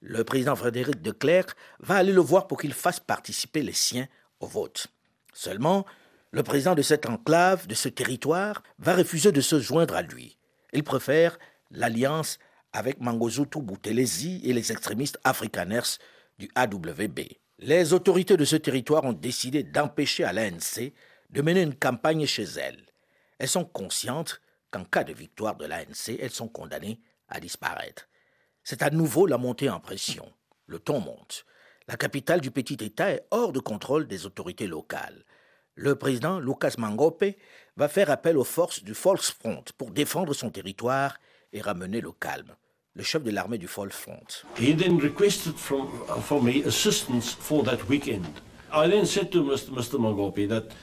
Le 0.00 0.24
président 0.24 0.56
Frédéric 0.56 1.02
de 1.02 1.10
Klerk 1.10 1.56
va 1.80 1.96
aller 1.96 2.12
le 2.12 2.20
voir 2.20 2.46
pour 2.46 2.58
qu'il 2.58 2.72
fasse 2.72 3.00
participer 3.00 3.62
les 3.62 3.72
siens 3.72 4.08
au 4.40 4.46
vote. 4.46 4.86
Seulement, 5.32 5.84
le 6.30 6.42
président 6.42 6.74
de 6.74 6.82
cette 6.82 7.06
enclave, 7.06 7.66
de 7.66 7.74
ce 7.74 7.88
territoire, 7.88 8.62
va 8.78 8.94
refuser 8.94 9.32
de 9.32 9.40
se 9.40 9.60
joindre 9.60 9.94
à 9.94 10.02
lui. 10.02 10.38
Il 10.72 10.84
préfère 10.84 11.38
l'alliance 11.70 12.38
avec 12.72 13.00
Mangosuthu 13.00 13.60
Buthelezi 13.60 14.40
et 14.44 14.52
les 14.52 14.72
extrémistes 14.72 15.18
afrikaners 15.24 15.98
du 16.38 16.48
AWB. 16.54 17.20
Les 17.58 17.92
autorités 17.92 18.36
de 18.36 18.44
ce 18.44 18.56
territoire 18.56 19.04
ont 19.04 19.12
décidé 19.12 19.62
d'empêcher 19.62 20.24
à 20.24 20.32
l'ANC 20.32 20.92
de 21.30 21.42
mener 21.42 21.62
une 21.62 21.74
campagne 21.74 22.26
chez 22.26 22.44
elles. 22.44 22.86
Elles 23.38 23.48
sont 23.48 23.64
conscientes 23.64 24.40
qu'en 24.70 24.84
cas 24.84 25.04
de 25.04 25.12
victoire 25.12 25.56
de 25.56 25.66
l'ANC, 25.66 26.16
elles 26.20 26.30
sont 26.30 26.48
condamnées 26.48 27.00
à 27.28 27.40
disparaître. 27.40 28.08
C'est 28.62 28.82
à 28.82 28.90
nouveau 28.90 29.26
la 29.26 29.38
montée 29.38 29.70
en 29.70 29.80
pression. 29.80 30.30
Le 30.66 30.78
ton 30.78 31.00
monte. 31.00 31.44
La 31.88 31.96
capitale 31.96 32.40
du 32.40 32.50
petit 32.50 32.84
État 32.84 33.10
est 33.10 33.26
hors 33.30 33.52
de 33.52 33.58
contrôle 33.58 34.06
des 34.06 34.26
autorités 34.26 34.66
locales. 34.66 35.24
Le 35.74 35.96
président 35.96 36.38
Lucas 36.38 36.74
Mangope 36.78 37.24
va 37.76 37.88
faire 37.88 38.10
appel 38.10 38.36
aux 38.36 38.44
forces 38.44 38.84
du 38.84 38.92
Volksfront 38.92 39.64
pour 39.78 39.90
défendre 39.90 40.34
son 40.34 40.50
territoire 40.50 41.18
et 41.52 41.60
ramener 41.60 42.00
le 42.00 42.12
calme. 42.12 42.54
Le 42.94 43.02
chef 43.02 43.22
de 43.22 43.30
l'armée 43.30 43.58
du 43.58 43.66
Volksfront. 43.66 44.44
He 44.58 44.76
then 44.76 44.98
requested 44.98 45.56
from, 45.56 45.88
from 46.22 46.44
me 46.44 46.62
assistance 46.64 47.32
for 47.32 47.64
that 47.64 47.88
weekend. 47.88 48.26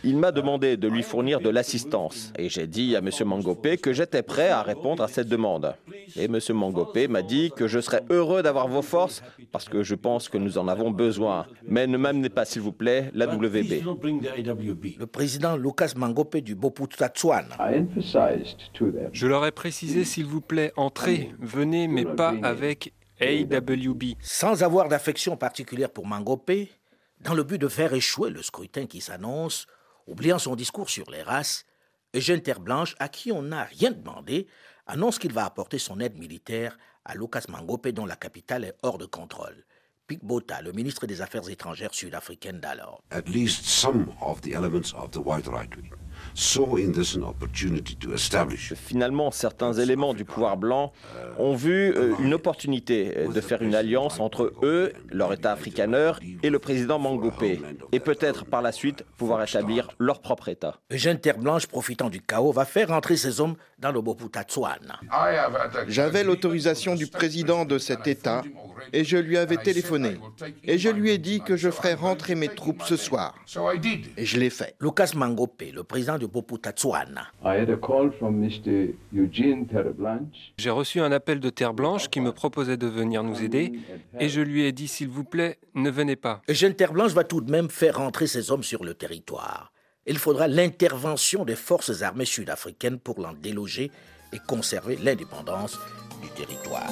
Il 0.04 0.17
m'a 0.17 0.32
demandé 0.32 0.78
de 0.78 0.88
lui 0.88 1.04
fournir 1.04 1.39
de 1.39 1.50
l'assistance 1.50 2.34
et 2.38 2.50
j'ai 2.50 2.67
dit 2.67 2.95
à 2.95 3.00
M. 3.00 3.10
Mangopé 3.26 3.78
que 3.78 3.93
j'étais 3.93 4.23
prêt 4.23 4.50
à 4.50 4.62
répondre 4.62 5.04
à 5.04 5.08
cette 5.08 5.28
demande. 5.30 5.76
Et 6.15 6.26
M. 6.26 6.39
Mangopé 6.54 7.08
m'a 7.08 7.21
dit 7.21 7.52
que 7.56 7.67
je 7.67 7.80
serais 7.80 8.02
heureux 8.10 8.43
d'avoir 8.43 8.67
vos 8.67 8.82
forces 8.82 9.21
parce 9.52 9.69
que 9.69 9.84
je 9.84 9.95
pense 9.95 10.30
que 10.30 10.38
nous 10.38 10.58
en 10.58 10.67
avons 10.67 10.91
besoin. 10.91 11.45
Mais 11.63 11.88
ne 11.88 11.97
m'amenez 11.97 12.30
pas, 12.30 12.45
s'il 12.45 12.62
vous 12.62 12.71
plaît, 12.71 13.12
la 13.13 13.28
WB. 13.28 13.84
Le 15.00 15.06
président 15.06 15.56
Lucas 15.56 15.93
Mangopé 15.95 16.41
du 16.41 16.56
Boputatsuan. 16.56 17.45
Je 19.12 19.28
leur 19.28 19.45
ai 19.45 19.52
précisé, 19.52 20.04
s'il 20.04 20.26
vous 20.26 20.41
plaît, 20.41 20.71
entrez, 20.76 21.32
venez, 21.39 21.88
mais 21.88 22.06
pas 22.06 22.34
avec 22.43 22.93
AWB. 23.19 24.04
Sans 24.21 24.63
avoir 24.63 24.89
d'affection 24.89 25.36
particulière 25.36 25.89
pour 25.89 26.06
Mangopé, 26.06 26.69
dans 27.20 27.34
le 27.34 27.44
but 27.44 27.58
de 27.58 27.68
faire 27.68 27.94
échouer 27.94 28.30
le 28.30 28.42
scrutin 28.42 28.86
qui 28.86 29.02
s'annonce, 29.02 29.68
oubliant 30.06 30.40
son 30.40 30.56
discours 30.56 30.90
sur 30.90 31.10
les 31.10 31.24
races, 31.24 31.66
Eugène 32.16 32.42
Terre-Blanche, 32.42 32.96
à 33.00 33.10
qui 33.10 33.32
on 33.32 33.42
n'a 33.42 33.64
rien 33.64 33.92
demandé, 33.92 34.48
annonce 34.86 35.20
qu'il 35.20 35.34
va 35.34 35.46
apporter 35.46 35.80
son 35.80 36.00
aide 36.00 36.18
militaire 36.18 36.78
à 37.06 37.16
Lucas 37.16 37.46
Mangopé, 37.50 37.92
dont 37.92 38.06
la 38.06 38.16
capitale 38.16 38.66
est 38.66 38.76
hors 38.84 38.98
de 38.98 39.06
contrôle. 39.06 39.66
Pic 40.08 40.24
Bota, 40.24 40.62
le 40.62 40.72
ministre 40.72 41.06
des 41.06 41.22
Affaires 41.22 41.50
étrangères 41.50 41.94
sud-africaine 41.94 42.62
d'alors. 42.62 43.04
At 43.12 43.24
least 43.28 43.66
some 43.66 44.14
of 44.22 44.40
the 44.42 44.54
elements 44.54 44.94
of 44.96 45.12
the 45.12 45.18
white 45.18 45.48
right 45.48 45.70
Finalement, 48.76 49.32
certains 49.32 49.73
éléments 49.73 50.13
du 50.13 50.23
pouvoir 50.23 50.56
blanc 50.56 50.93
ont 51.39 51.56
vu 51.56 51.91
euh, 51.95 52.13
une 52.19 52.36
opportunité 52.36 53.12
euh, 53.17 53.28
de 53.30 53.41
faire 53.41 53.63
une 53.63 53.73
alliance 53.73 54.19
entre 54.19 54.54
eux, 54.62 54.93
leur 55.10 55.34
État 55.34 55.52
africaner, 55.52 56.12
et 56.43 56.52
le 56.52 56.60
président 56.60 57.00
Mangopé, 57.00 57.60
et 57.91 58.00
peut-être 58.00 58.45
par 58.45 58.62
la 58.62 58.71
suite 58.71 59.04
pouvoir 59.17 59.41
établir 59.41 59.89
leur 59.97 60.21
propre 60.21 60.50
État. 60.50 60.76
Eugène 60.91 61.19
Terre 61.19 61.39
Blanche, 61.39 61.65
profitant 61.65 62.12
du 62.12 62.21
chaos, 62.21 62.52
va 62.52 62.65
faire 62.65 62.91
entrer 62.91 63.17
ses 63.17 63.41
hommes 63.41 63.56
dans 63.80 63.91
le 63.91 64.02
Boputatsuan. 64.02 65.00
J'avais 65.88 66.23
l'autorisation 66.23 66.93
du 66.93 67.08
président 67.08 67.65
de 67.65 67.80
cet 67.80 68.06
État 68.06 68.43
et 68.93 69.04
je 69.04 69.17
lui 69.17 69.38
avais 69.38 69.58
téléphoné. 69.58 70.17
Et 70.63 70.78
je 70.78 70.89
lui 70.89 71.12
ai 71.12 71.17
dit 71.17 71.41
que 71.41 71.58
je 71.58 71.71
ferais 71.71 71.95
rentrer 71.95 72.36
mes 72.36 72.50
troupes 72.50 72.84
ce 72.84 72.95
soir. 72.95 73.36
Et 74.17 74.26
je 74.26 74.39
l'ai 74.39 74.52
fait. 74.52 74.76
Lucas 74.80 75.12
Mangopé, 75.15 75.71
le 75.71 75.84
président 75.84 76.17
de 76.17 76.27
Boputatsuan. 76.28 77.22
J'ai 80.58 80.70
reçu 80.70 81.02
un 81.02 81.12
appel 81.12 81.40
de 81.40 81.50
Terre 81.50 81.74
Blanche 81.74 82.10
qui 82.10 82.22
me 82.22 82.32
proposait 82.32 82.78
de 82.78 82.88
venir 82.88 83.24
nous 83.24 83.42
aider 83.42 83.74
et 84.20 84.30
je 84.30 84.42
lui 84.42 84.63
ai 84.63 84.72
dit 84.72 84.88
s'il 84.88 85.10
vous 85.10 85.24
plaît, 85.24 85.58
ne 85.74 85.90
venez 85.90 86.16
pas. 86.16 86.42
Eugène 86.50 86.74
Terre 86.76 86.94
Blanche 86.94 87.13
va 87.13 87.24
tout 87.24 87.42
de 87.42 87.52
même 87.52 87.70
faire 87.70 87.98
rentrer 87.98 88.28
ses 88.28 88.52
hommes 88.52 88.63
sur 88.63 88.84
le 88.84 88.94
territoire. 88.94 89.72
Il 90.06 90.18
faudra 90.18 90.48
l'intervention 90.48 91.44
des 91.44 91.56
forces 91.56 92.02
armées 92.02 92.26
sud-africaines 92.26 93.00
pour 93.00 93.20
l'en 93.20 93.34
déloger 93.34 93.92
et 94.32 94.40
conserver 94.48 94.96
l'indépendance 94.98 95.78
du 96.22 96.30
territoire. 96.30 96.88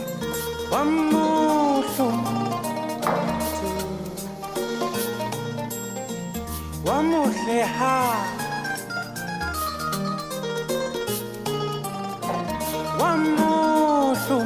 wamuhle 13.05 14.37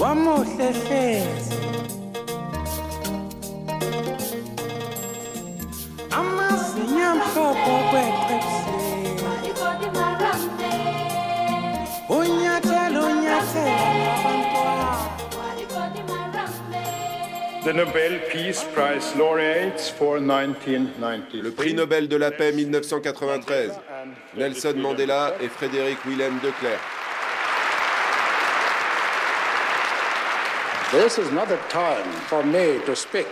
wamuhle 0.00 0.68
hlezi 0.80 1.58
amazinyo 6.18 7.04
amhlopho 7.12 7.74
kweqebuseni 7.90 9.50
unyathela 12.18 12.98
unyathela 13.08 13.84
abantu 14.14 14.59
Le 21.42 21.50
prix 21.50 21.74
Nobel 21.74 22.08
de 22.08 22.16
la 22.16 22.30
paix 22.30 22.52
1993, 22.52 23.72
Nelson 24.36 24.74
Mandela 24.76 25.34
et 25.42 25.48
Frédéric 25.48 25.98
Willem 26.06 26.38
de 26.42 26.50
Klerk. 26.58 26.80
This 30.90 31.18
is 31.18 31.30
not 31.32 31.46
the 31.48 31.58
time 31.68 32.10
for 32.28 32.42
me 32.42 32.80
to 32.86 32.96
speak 32.96 33.28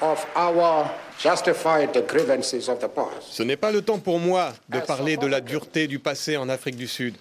of 0.00 0.26
our 0.34 0.90
justified 1.18 1.92
grievances 2.08 2.68
of 2.68 2.80
the 2.80 2.88
past. 2.88 3.32
Ce 3.32 3.42
n'est 3.42 3.56
pas 3.56 3.70
le 3.70 3.82
temps 3.82 3.98
pour 3.98 4.18
moi 4.18 4.52
de 4.68 4.80
parler 4.80 5.16
de 5.16 5.26
la 5.26 5.40
dureté 5.40 5.86
du 5.86 5.98
passé 5.98 6.36
en 6.36 6.48
Afrique 6.48 6.76
du 6.76 6.88
Sud. 6.88 7.14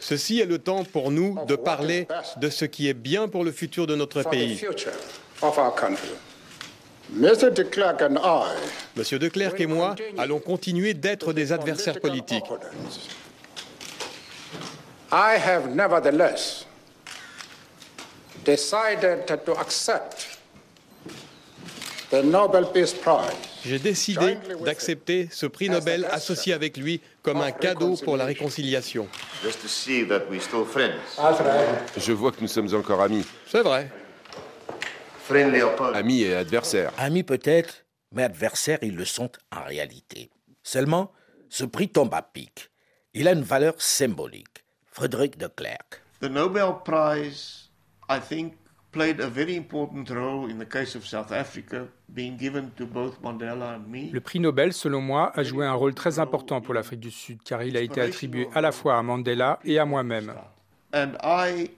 Ceci 0.00 0.40
est 0.40 0.46
le 0.46 0.58
temps 0.58 0.84
pour 0.84 1.10
nous 1.10 1.38
de 1.46 1.56
parler 1.56 2.06
de 2.36 2.50
ce 2.50 2.64
qui 2.64 2.88
est 2.88 2.94
bien 2.94 3.28
pour 3.28 3.44
le 3.44 3.52
futur 3.52 3.86
de 3.86 3.94
notre 3.94 4.22
pays. 4.22 4.62
Monsieur 7.10 7.50
de 9.18 9.28
Klerk 9.28 9.60
et 9.60 9.66
moi 9.66 9.94
allons 10.18 10.38
continuer 10.38 10.94
d'être 10.94 11.32
des 11.32 11.52
adversaires 11.52 12.00
politiques. 12.00 12.44
I 15.10 15.36
have 15.36 15.74
nevertheless 15.74 16.64
decided 18.44 19.26
to 19.44 19.52
accept 19.58 20.38
the 22.10 22.22
Nobel 22.22 22.64
Peace 22.64 22.94
Prize. 22.94 23.51
J'ai 23.64 23.78
décidé 23.78 24.36
d'accepter 24.64 25.28
ce 25.30 25.46
prix 25.46 25.68
Nobel 25.68 26.04
associé 26.10 26.52
avec 26.52 26.76
lui 26.76 27.00
comme 27.22 27.40
un 27.40 27.52
cadeau 27.52 27.96
pour 27.96 28.16
la 28.16 28.24
réconciliation. 28.24 29.08
Je 31.96 32.12
vois 32.12 32.32
que 32.32 32.40
nous 32.40 32.48
sommes 32.48 32.74
encore 32.74 33.00
amis. 33.02 33.24
C'est 33.46 33.62
vrai. 33.62 33.90
Amis 35.94 36.22
et 36.22 36.34
adversaires. 36.34 36.92
Amis 36.98 37.22
peut-être, 37.22 37.84
mais 38.12 38.24
adversaires, 38.24 38.80
ils 38.82 38.96
le 38.96 39.04
sont 39.04 39.30
en 39.50 39.62
réalité. 39.64 40.30
Seulement, 40.62 41.12
ce 41.48 41.64
prix 41.64 41.88
tombe 41.88 42.12
à 42.14 42.22
pic. 42.22 42.70
Il 43.14 43.28
a 43.28 43.32
une 43.32 43.42
valeur 43.42 43.74
symbolique. 43.78 44.64
Frédéric 44.90 45.38
de 45.38 45.46
Klerk. 45.46 46.02
The 46.20 46.24
Nobel 46.24 46.74
Prize, 46.84 47.70
I 48.10 48.18
think, 48.20 48.54
played 48.92 49.20
a 49.20 49.28
very 49.28 49.56
important 49.56 50.08
role 50.10 50.48
in 50.48 50.58
the 50.58 50.66
case 50.66 50.94
of 50.94 51.06
South 51.06 51.32
Africa, 51.32 51.86
being 52.08 52.36
given 52.36 52.70
to 52.76 52.86
both 52.86 53.20
Mandela 53.22 53.74
and 53.74 53.88
me. 53.88 54.10
Le 54.12 54.20
prix 54.20 54.38
Nobel, 54.38 54.72
selon 54.72 55.00
moi, 55.00 55.32
a 55.34 55.42
joué 55.42 55.66
un 55.66 55.72
rôle 55.72 55.94
très 55.94 56.18
important 56.18 56.60
pour 56.60 56.74
l'Afrique 56.74 57.00
du 57.00 57.10
Sud, 57.10 57.38
car 57.42 57.62
il 57.62 57.76
a 57.76 57.80
été 57.80 58.00
attribué 58.00 58.48
à 58.54 58.60
la 58.60 58.70
fois 58.70 58.98
à 58.98 59.02
Mandela 59.02 59.58
et 59.64 59.78
à 59.78 59.84
moi-même. 59.84 60.34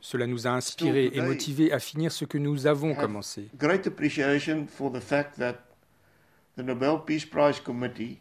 Cela 0.01 0.27
nous 0.27 0.47
a 0.47 0.51
inspirés 0.51 1.11
et 1.15 1.21
motivés 1.21 1.73
à 1.73 1.79
finir 1.79 2.11
ce 2.11 2.25
que 2.25 2.37
nous 2.37 2.67
avons 2.67 2.95
commencé. 2.95 3.49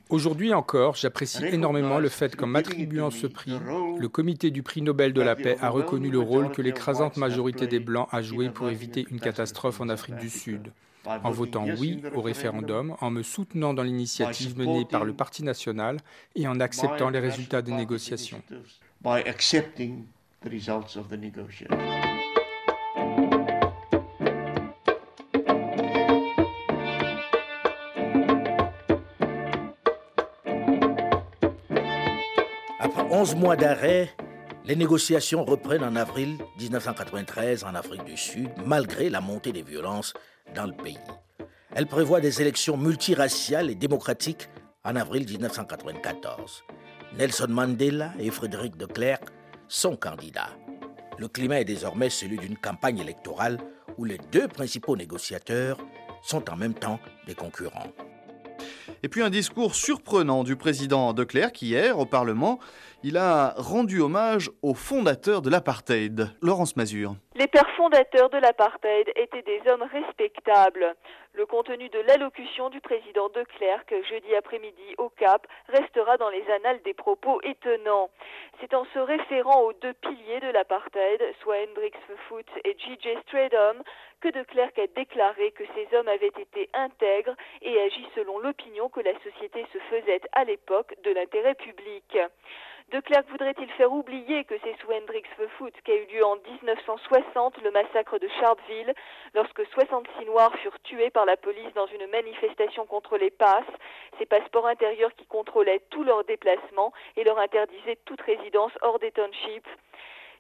Aujourd'hui 0.09 0.53
encore, 0.53 0.95
j'apprécie 0.95 1.45
énormément 1.45 1.99
le 1.99 2.09
fait 2.09 2.35
qu'en 2.35 2.47
m'attribuant 2.47 3.11
ce 3.11 3.27
prix, 3.27 3.53
le 3.97 4.07
comité 4.07 4.49
du 4.49 4.63
prix 4.63 4.81
Nobel 4.81 5.13
de 5.13 5.21
la 5.21 5.35
paix 5.35 5.57
a 5.61 5.69
reconnu 5.69 6.09
le 6.09 6.19
rôle 6.19 6.51
que 6.51 6.61
l'écrasante 6.61 7.17
majorité 7.17 7.67
des 7.67 7.79
Blancs 7.79 8.07
a 8.11 8.21
joué 8.21 8.49
pour 8.49 8.69
éviter 8.69 9.05
une 9.11 9.19
catastrophe 9.19 9.81
en 9.81 9.89
Afrique 9.89 10.17
du 10.17 10.29
Sud. 10.29 10.71
En 11.05 11.31
votant 11.31 11.65
oui 11.77 12.01
au 12.15 12.21
référendum, 12.21 12.95
en 13.01 13.11
me 13.11 13.23
soutenant 13.23 13.73
dans 13.73 13.83
l'initiative 13.83 14.57
menée 14.57 14.85
par 14.85 15.03
le 15.03 15.13
Parti 15.13 15.43
national 15.43 15.97
et 16.35 16.47
en 16.47 16.59
acceptant 16.59 17.09
les 17.09 17.19
résultats 17.19 17.61
des 17.61 17.73
négociations. 17.73 18.41
11 33.15 33.35
mois 33.35 33.55
d'arrêt, 33.55 34.09
les 34.65 34.75
négociations 34.75 35.45
reprennent 35.45 35.83
en 35.83 35.95
avril 35.95 36.39
1993 36.57 37.63
en 37.63 37.75
Afrique 37.75 38.05
du 38.05 38.17
Sud, 38.17 38.49
malgré 38.65 39.11
la 39.11 39.21
montée 39.21 39.51
des 39.51 39.61
violences 39.61 40.15
dans 40.55 40.65
le 40.65 40.73
pays. 40.73 40.97
Elle 41.75 41.85
prévoit 41.85 42.21
des 42.21 42.41
élections 42.41 42.75
multiraciales 42.75 43.69
et 43.69 43.75
démocratiques 43.75 44.49
en 44.83 44.95
avril 44.95 45.27
1994. 45.29 46.63
Nelson 47.15 47.49
Mandela 47.49 48.13
et 48.17 48.31
Frédéric 48.31 48.77
de 48.77 48.87
Klerk 48.87 49.25
sont 49.67 49.95
candidats. 49.95 50.49
Le 51.19 51.27
climat 51.27 51.61
est 51.61 51.65
désormais 51.65 52.09
celui 52.09 52.37
d'une 52.37 52.57
campagne 52.57 52.97
électorale 52.97 53.59
où 53.99 54.05
les 54.05 54.17
deux 54.31 54.47
principaux 54.47 54.97
négociateurs 54.97 55.77
sont 56.23 56.49
en 56.49 56.55
même 56.55 56.73
temps 56.73 56.99
des 57.27 57.35
concurrents. 57.35 57.93
Et 59.03 59.09
puis 59.09 59.21
un 59.21 59.29
discours 59.29 59.75
surprenant 59.75 60.43
du 60.43 60.55
président 60.55 61.13
de 61.13 61.23
Klerk 61.23 61.61
hier 61.61 61.99
au 61.99 62.05
Parlement. 62.05 62.59
Il 63.03 63.17
a 63.17 63.53
rendu 63.57 64.01
hommage 64.01 64.49
aux 64.61 64.73
fondateurs 64.73 65.41
de 65.41 65.49
l'apartheid, 65.49 66.29
Laurence 66.41 66.75
Mazur. 66.75 67.15
Les 67.35 67.47
pères 67.47 67.69
fondateurs 67.71 68.29
de 68.29 68.37
l'apartheid 68.37 69.11
étaient 69.15 69.41
des 69.41 69.59
hommes 69.67 69.81
respectables. 69.81 70.95
Le 71.33 71.47
contenu 71.47 71.89
de 71.89 71.97
l'allocution 72.01 72.69
du 72.69 72.79
président 72.79 73.27
de 73.29 73.41
Klerk 73.41 73.91
jeudi 74.07 74.35
après-midi 74.35 74.93
au 74.99 75.09
Cap 75.09 75.47
restera 75.67 76.17
dans 76.17 76.29
les 76.29 76.47
annales 76.51 76.79
des 76.83 76.93
propos 76.93 77.41
étonnants. 77.41 78.11
C'est 78.59 78.75
en 78.75 78.85
se 78.93 78.99
référant 78.99 79.61
aux 79.61 79.73
deux 79.73 79.93
piliers 79.93 80.41
de 80.41 80.51
l'apartheid, 80.51 81.19
soit 81.41 81.57
Hendrix 81.63 81.93
Foot 82.27 82.45
et 82.65 82.77
J.J. 82.77 83.17
Stradom, 83.23 83.81
que 84.21 84.29
de 84.29 84.43
Klerk 84.43 84.77
a 84.77 84.85
déclaré 84.95 85.51
que 85.53 85.63
ces 85.73 85.97
hommes 85.97 86.09
avaient 86.09 86.27
été 86.27 86.69
intègres 86.75 87.35
et 87.63 87.81
agi 87.81 88.05
selon 88.13 88.37
l'opinion 88.37 88.89
que 88.89 89.01
la 89.01 89.13
société 89.23 89.65
se 89.73 89.79
faisait 89.89 90.21
à 90.33 90.43
l'époque 90.43 90.93
de 91.03 91.09
l'intérêt 91.09 91.55
public. 91.55 92.15
De 92.91 92.99
Klerk 92.99 93.27
voudrait-il 93.29 93.69
faire 93.71 93.91
oublier 93.91 94.43
que 94.43 94.55
c'est 94.63 94.75
sous 94.79 94.91
Hendrix 94.91 95.23
Foot 95.57 95.73
qu'a 95.83 95.95
eu 95.95 96.05
lieu 96.13 96.23
en 96.23 96.35
1960 96.35 97.61
le 97.63 97.71
massacre 97.71 98.19
de 98.19 98.27
Sharpeville, 98.39 98.93
lorsque 99.33 99.65
66 99.65 100.25
Noirs 100.25 100.53
furent 100.57 100.79
tués 100.83 101.09
par 101.09 101.25
la 101.25 101.37
police 101.37 101.73
dans 101.73 101.87
une 101.87 102.05
manifestation 102.07 102.85
contre 102.85 103.17
les 103.17 103.31
passes, 103.31 103.63
ces 104.19 104.25
passeports 104.25 104.67
intérieurs 104.67 105.13
qui 105.15 105.25
contrôlaient 105.25 105.81
tous 105.89 106.03
leurs 106.03 106.23
déplacements 106.25 106.93
et 107.17 107.23
leur 107.23 107.39
interdisaient 107.39 107.97
toute 108.05 108.21
résidence 108.21 108.73
hors 108.81 108.99
des 108.99 109.11
townships? 109.11 109.67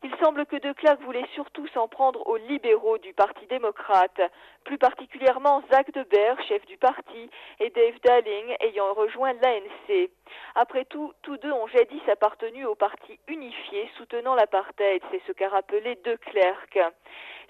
Il 0.05 0.13
semble 0.21 0.45
que 0.45 0.57
De 0.57 0.73
Klerk 0.73 1.01
voulait 1.03 1.25
surtout 1.33 1.65
s'en 1.67 1.87
prendre 1.87 2.27
aux 2.27 2.35
libéraux 2.35 2.97
du 2.97 3.13
Parti 3.13 3.45
démocrate, 3.47 4.19
plus 4.65 4.77
particulièrement 4.77 5.63
Zach 5.71 5.91
Deber, 5.93 6.35
chef 6.49 6.65
du 6.65 6.77
parti, 6.77 7.29
et 7.61 7.69
Dave 7.69 7.99
Dalling 8.03 8.53
ayant 8.59 8.93
rejoint 8.93 9.31
l'ANC. 9.31 10.09
Après 10.55 10.83
tout, 10.85 11.13
tous 11.21 11.37
deux 11.37 11.51
ont 11.53 11.67
jadis 11.67 12.01
appartenu 12.09 12.65
au 12.65 12.75
parti 12.75 13.17
unifié 13.29 13.89
soutenant 13.97 14.35
l'apartheid, 14.35 15.01
c'est 15.09 15.21
ce 15.25 15.31
qu'a 15.31 15.47
rappelé 15.47 15.95
De 16.03 16.17
Klerk. 16.17 16.79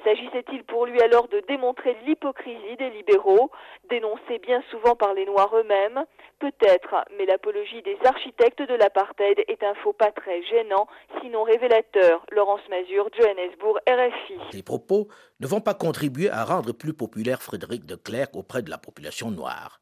S'agissait-il 0.04 0.64
pour 0.66 0.86
lui 0.86 1.02
alors 1.02 1.30
de 1.30 1.40
démontrer 1.42 1.96
l'hypocrisie 2.06 2.76
des 2.78 2.90
libéraux, 2.90 3.52
dénoncés 3.90 4.40
bien 4.40 4.62
souvent 4.70 4.96
par 4.96 5.14
les 5.14 5.26
Noirs 5.26 5.56
eux-mêmes? 5.56 6.04
Peut-être, 6.40 7.06
mais 7.18 7.26
l'apologie 7.26 7.82
des 7.84 7.98
architectes 8.04 8.62
de 8.62 8.76
l'apartheid 8.76 9.44
est 9.48 9.64
un 9.64 9.76
faux 9.76 9.94
pas 9.94 10.12
très 10.12 10.44
gênant, 10.44 10.88
sinon 11.22 11.44
révélateur. 11.44 12.26
Laurence 12.44 12.62
RFI. 13.88 14.34
Ces 14.52 14.64
propos 14.64 15.08
ne 15.40 15.48
vont 15.48 15.62
pas 15.62 15.74
contribuer 15.74 16.30
à 16.30 16.44
rendre 16.44 16.74
plus 16.74 16.94
populaire 16.94 17.42
Frédéric 17.42 17.86
de 17.86 17.96
Klerk 17.96 18.36
auprès 18.36 18.62
de 18.62 18.70
la 18.70 18.78
population 18.78 19.32
noire. 19.32 19.80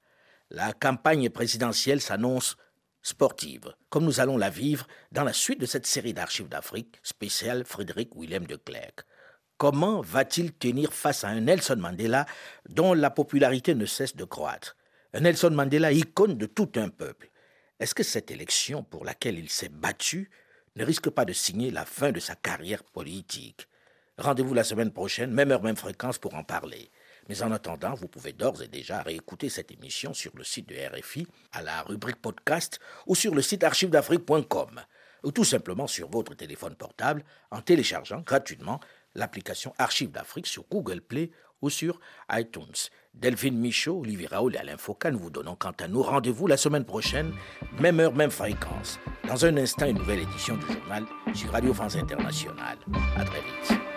La 0.52 0.72
campagne 0.72 1.32
présidentielle 1.32 2.02
s'annonce 2.02 2.58
sportive, 3.02 3.74
comme 3.90 4.06
nous 4.06 4.20
allons 4.20 4.38
la 4.38 4.52
vivre 4.52 4.86
dans 5.12 5.24
la 5.24 5.34
suite 5.34 5.60
de 5.60 5.66
cette 5.66 5.88
série 5.88 6.14
d'archives 6.14 6.50
d'Afrique 6.50 7.00
spéciale 7.02 7.66
Frédéric 7.66 8.16
Willem 8.16 8.46
de 8.46 8.58
Klerk. 8.58 9.08
Comment 9.58 10.02
va-t-il 10.02 10.54
tenir 10.54 10.94
face 10.94 11.24
à 11.24 11.30
un 11.30 11.42
Nelson 11.42 11.78
Mandela 11.80 12.28
dont 12.70 12.94
la 12.94 13.10
popularité 13.10 13.74
ne 13.74 13.88
cesse 13.88 14.16
de 14.16 14.24
croître? 14.24 14.78
Un 15.16 15.22
Nelson 15.22 15.50
Mandela 15.50 15.92
icône 15.92 16.38
de 16.38 16.46
tout 16.46 16.70
un 16.76 16.90
peuple. 16.90 17.32
Est-ce 17.80 17.96
que 17.96 18.04
cette 18.04 18.30
élection 18.30 18.84
pour 18.84 19.04
laquelle 19.04 19.40
il 19.40 19.50
s'est 19.50 19.70
battu 19.70 20.30
ne 20.76 20.86
risque 20.86 21.10
pas 21.10 21.26
de 21.26 21.34
signer 21.34 21.72
la 21.72 21.86
fin 21.86 22.12
de 22.12 22.20
sa 22.20 22.36
carrière 22.36 22.84
politique 22.84 23.68
Rendez-vous 24.22 24.54
la 24.54 24.64
semaine 24.64 24.92
prochaine, 24.92 25.32
même 25.32 25.50
heure, 25.52 25.64
même 25.64 25.76
fréquence 25.76 26.20
pour 26.20 26.36
en 26.36 26.44
parler. 26.44 26.92
Mais 27.28 27.42
en 27.42 27.52
attendant, 27.52 27.96
vous 27.96 28.08
pouvez 28.08 28.34
d'ores 28.34 28.62
et 28.62 28.68
déjà 28.68 29.02
réécouter 29.02 29.50
cette 29.50 29.72
émission 29.72 30.14
sur 30.14 30.32
le 30.36 30.44
site 30.44 30.70
de 30.70 30.76
RFI, 30.76 31.26
à 31.54 31.64
la 31.64 31.82
rubrique 31.82 32.22
podcast 32.22 32.80
ou 33.08 33.16
sur 33.16 33.34
le 33.34 33.42
site 33.42 33.64
archivedafrique.com 33.64 34.82
ou 35.24 35.32
tout 35.32 35.44
simplement 35.44 35.88
sur 35.88 36.08
votre 36.10 36.36
téléphone 36.36 36.76
portable 36.76 37.24
en 37.50 37.62
téléchargeant 37.62 38.22
gratuitement 38.22 38.80
l'application 39.16 39.74
Archives 39.80 40.12
d'Afrique 40.12 40.48
sur 40.48 40.66
Google 40.70 41.02
Play 41.02 41.32
ou 41.62 41.72
sur 41.72 42.00
iTunes. 42.32 42.90
Delphine 43.14 43.60
Michaud, 43.60 44.00
Olivier 44.00 44.28
Raoul 44.28 44.56
et 44.56 44.58
Alain 44.58 44.78
Foucault, 44.78 45.12
nous 45.12 45.20
vous 45.20 45.30
donnons 45.30 45.56
quant 45.56 45.74
à 45.80 45.88
nous 45.88 46.02
rendez-vous 46.02 46.48
la 46.48 46.58
semaine 46.58 46.86
prochaine, 46.86 47.34
même 47.80 48.00
heure, 48.00 48.14
même 48.14 48.32
fréquence. 48.32 49.00
Dans 49.28 49.46
un 49.46 49.58
instant, 49.58 49.86
une 49.86 49.98
nouvelle 49.98 50.22
édition 50.22 50.58
du 50.58 50.66
journal 50.74 51.06
sur 51.34 51.52
Radio 51.52 51.74
France 51.74 51.98
Internationale. 51.98 52.78
À 53.18 53.24
très 53.24 53.42
vite. 53.42 53.91